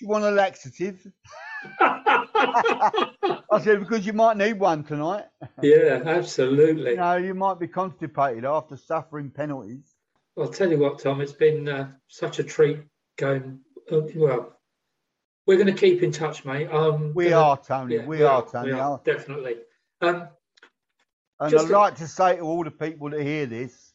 you 0.05 0.07
want 0.09 0.25
a 0.25 0.31
laxative? 0.31 1.07
I 1.79 3.61
said, 3.63 3.79
Because 3.79 4.05
you 4.05 4.13
might 4.13 4.37
need 4.37 4.59
one 4.59 4.83
tonight. 4.83 5.25
yeah, 5.61 6.01
absolutely. 6.05 6.91
You 6.91 6.97
know, 6.97 7.15
you 7.17 7.33
might 7.33 7.59
be 7.59 7.67
constipated 7.67 8.45
after 8.45 8.75
suffering 8.77 9.29
penalties. 9.31 9.93
I'll 10.37 10.49
tell 10.49 10.69
you 10.69 10.77
what, 10.77 10.99
Tom, 10.99 11.21
it's 11.21 11.31
been 11.31 11.67
uh, 11.67 11.89
such 12.07 12.39
a 12.39 12.43
treat 12.43 12.79
going. 13.17 13.59
Uh, 13.91 14.01
well, 14.15 14.53
we're 15.47 15.55
going 15.57 15.67
to 15.67 15.73
keep 15.73 16.03
in 16.03 16.11
touch, 16.11 16.45
mate. 16.45 16.67
Um, 16.69 17.13
We 17.15 17.29
gonna- 17.29 17.41
are, 17.45 17.57
Tony. 17.57 17.95
yeah, 17.95 18.05
we, 18.05 18.21
are, 18.23 18.45
Tony. 18.45 18.73
we 18.73 18.79
are, 18.79 19.01
definitely. 19.03 19.55
Um, 20.01 20.27
And 21.39 21.55
I'd 21.55 21.69
a- 21.69 21.73
like 21.73 21.95
to 21.95 22.07
say 22.07 22.35
to 22.35 22.41
all 22.41 22.63
the 22.63 22.71
people 22.71 23.09
that 23.11 23.21
hear 23.21 23.45
this, 23.45 23.93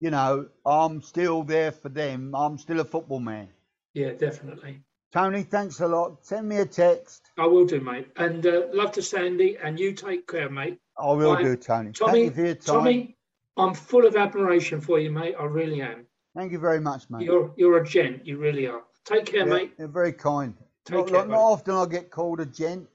you 0.00 0.10
know, 0.10 0.46
I'm 0.64 1.02
still 1.02 1.42
there 1.42 1.72
for 1.72 1.88
them. 1.88 2.34
I'm 2.34 2.58
still 2.58 2.80
a 2.80 2.84
football 2.84 3.20
man. 3.20 3.48
yeah, 3.94 4.12
definitely. 4.12 4.82
Tony, 5.10 5.42
thanks 5.42 5.80
a 5.80 5.88
lot. 5.88 6.24
Send 6.24 6.48
me 6.48 6.58
a 6.58 6.66
text. 6.66 7.30
I 7.38 7.46
will 7.46 7.64
do, 7.64 7.80
mate. 7.80 8.08
And 8.16 8.46
uh, 8.46 8.66
love 8.74 8.92
to 8.92 9.02
Sandy, 9.02 9.56
and 9.56 9.80
you 9.80 9.92
take 9.92 10.26
care, 10.26 10.50
mate. 10.50 10.78
I 10.98 11.12
will 11.12 11.36
do, 11.36 11.56
Tony. 11.56 11.92
Tommy, 11.92 12.12
Thank 12.12 12.24
you 12.24 12.30
for 12.30 12.46
your 12.46 12.54
time. 12.54 12.74
Tommy, 12.74 13.16
I'm 13.56 13.74
full 13.74 14.06
of 14.06 14.16
admiration 14.16 14.80
for 14.80 14.98
you, 14.98 15.10
mate. 15.10 15.34
I 15.38 15.44
really 15.44 15.80
am. 15.80 16.06
Thank 16.36 16.52
you 16.52 16.58
very 16.58 16.80
much, 16.80 17.08
mate. 17.08 17.22
You're 17.22 17.52
you're 17.56 17.78
a 17.78 17.86
gent. 17.86 18.26
You 18.26 18.36
really 18.38 18.66
are. 18.66 18.82
Take 19.04 19.26
care, 19.26 19.46
yeah, 19.46 19.54
mate. 19.54 19.72
You're 19.78 19.88
very 19.88 20.12
kind. 20.12 20.54
Take 20.84 20.98
not, 20.98 21.06
care, 21.08 21.16
not, 21.18 21.28
not 21.30 21.40
often 21.40 21.74
I 21.74 21.86
get 21.86 22.10
called 22.10 22.40
a 22.40 22.46
gent. 22.46 22.86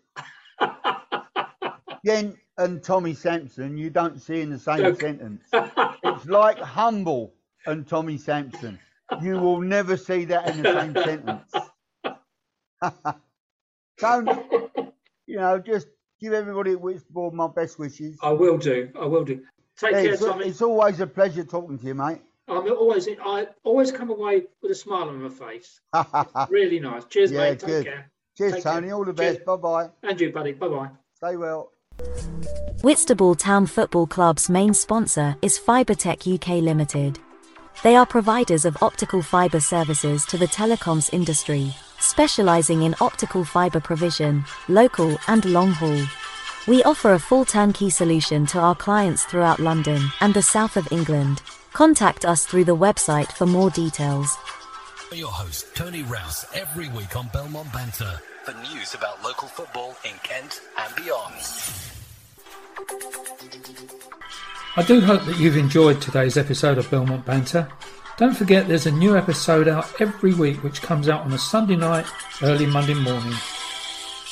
gent 2.06 2.38
and 2.58 2.84
Tommy 2.84 3.14
Sampson, 3.14 3.78
you 3.78 3.90
don't 3.90 4.22
see 4.22 4.42
in 4.42 4.50
the 4.50 4.60
same 4.60 4.96
sentence. 4.96 5.44
It's 6.06 6.26
like 6.26 6.60
humble 6.60 7.34
and 7.66 7.88
Tommy 7.88 8.18
Sampson. 8.18 8.78
You 9.22 9.40
will 9.40 9.62
never 9.62 9.98
see 9.98 10.26
that 10.26 10.48
in 10.50 10.62
the 10.62 10.74
same 10.74 10.96
sentence. 11.04 11.52
Tony, 14.00 14.32
you 15.26 15.38
know, 15.38 15.60
just 15.60 15.88
give 16.20 16.34
everybody 16.34 16.72
at 16.74 16.80
Whitboard 16.80 17.34
my 17.34 17.48
best 17.48 17.80
wishes. 17.80 18.18
I 18.22 18.32
will 18.32 18.58
do. 18.58 18.90
I 19.00 19.06
will 19.06 19.24
do. 19.24 19.42
Take 19.78 19.92
Yeah, 19.94 20.02
care, 20.04 20.14
it's, 20.14 20.26
Tommy. 20.26 20.46
it's 20.46 20.62
always 20.62 21.00
a 21.00 21.08
pleasure 21.08 21.44
talking 21.44 21.80
to 21.80 21.86
you, 21.86 21.96
mate. 21.96 22.20
I'm 22.48 22.70
always 22.74 23.08
I 23.08 23.48
always 23.64 23.92
come 23.92 24.10
away 24.10 24.44
with 24.62 24.72
a 24.72 24.76
smile 24.76 25.08
on 25.10 25.22
my 25.22 25.30
face. 25.30 25.80
Really 26.50 26.80
nice. 26.80 27.06
Cheers, 27.06 27.32
Yeah, 27.32 27.40
mate. 27.50 27.60
Take 27.60 27.68
good. 27.68 27.86
care. 27.86 28.12
Cheers, 28.38 28.54
Take 28.56 28.64
care. 28.64 28.74
Tony. 28.74 28.92
All 28.92 29.06
the 29.06 29.14
Cheers. 29.14 29.38
best. 29.38 29.46
Bye 29.46 29.56
bye. 29.56 29.90
And 30.04 30.20
you, 30.20 30.32
buddy. 30.32 30.52
Bye 30.52 30.68
bye. 30.68 30.90
Stay 31.16 31.38
well. 31.38 31.72
Whitstable 32.84 33.34
Town 33.34 33.66
Football 33.66 34.08
Club's 34.08 34.50
main 34.50 34.74
sponsor 34.74 35.38
is 35.42 35.58
Fibertech 35.58 36.28
UK 36.28 36.62
Limited. 36.62 37.18
They 37.82 37.96
are 37.96 38.06
providers 38.06 38.66
of 38.66 38.76
optical 38.84 39.22
fiber 39.22 39.62
services 39.62 40.26
to 40.26 40.38
the 40.38 40.50
telecoms 40.50 41.14
industry, 41.14 41.74
specializing 42.02 42.82
in 42.82 42.94
optical 43.00 43.46
fiber 43.46 43.80
provision, 43.80 44.44
local 44.68 45.18
and 45.30 45.46
long 45.46 45.72
haul. 45.72 46.04
We 46.68 46.84
offer 46.84 47.14
a 47.14 47.20
full 47.20 47.46
turnkey 47.46 47.90
solution 47.90 48.46
to 48.48 48.60
our 48.60 48.76
clients 48.76 49.24
throughout 49.24 49.62
London 49.62 50.02
and 50.20 50.34
the 50.34 50.42
south 50.42 50.76
of 50.76 50.92
England. 50.92 51.42
Contact 51.72 52.26
us 52.26 52.46
through 52.46 52.66
the 52.66 52.76
website 52.76 53.32
for 53.32 53.46
more 53.46 53.70
details. 53.70 54.38
Your 55.14 55.32
host, 55.32 55.74
Tony 55.74 56.04
Rouse, 56.04 56.46
every 56.54 56.90
week 56.90 57.16
on 57.16 57.30
Belmont 57.32 57.72
Banter 57.72 58.20
for 58.44 58.54
news 58.56 58.94
about 58.94 59.24
local 59.24 59.48
football 59.48 59.96
in 60.04 60.18
Kent 60.24 60.60
and 60.78 60.94
beyond. 60.98 61.34
I 64.76 64.82
do 64.82 65.02
hope 65.02 65.24
that 65.26 65.38
you've 65.38 65.58
enjoyed 65.58 66.02
today's 66.02 66.36
episode 66.36 66.80
of 66.80 66.90
Belmont 66.90 67.26
Banter. 67.26 67.68
Don't 68.18 68.36
forget 68.36 68.68
there's 68.68 68.88
a 68.88 68.92
new 68.92 69.16
episode 69.16 69.68
out 69.68 70.02
every 70.02 70.34
week 70.34 70.64
which 70.64 70.82
comes 70.82 71.08
out 71.08 71.22
on 71.22 71.34
a 71.34 71.38
Sunday 71.38 71.76
night, 71.76 72.08
early 72.42 72.66
Monday 72.66 72.96
morning. 72.96 73.34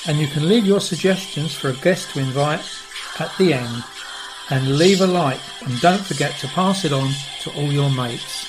And 0.07 0.17
you 0.17 0.27
can 0.27 0.49
leave 0.49 0.65
your 0.65 0.81
suggestions 0.81 1.53
for 1.53 1.69
a 1.69 1.73
guest 1.73 2.11
to 2.13 2.19
invite 2.19 2.67
at 3.19 3.31
the 3.37 3.53
end. 3.53 3.83
And 4.49 4.77
leave 4.77 5.01
a 5.01 5.07
like 5.07 5.39
and 5.63 5.79
don't 5.79 6.01
forget 6.01 6.37
to 6.39 6.47
pass 6.47 6.85
it 6.85 6.91
on 6.91 7.11
to 7.41 7.53
all 7.53 7.71
your 7.71 7.91
mates. 7.91 8.47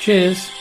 Cheers! 0.00 0.53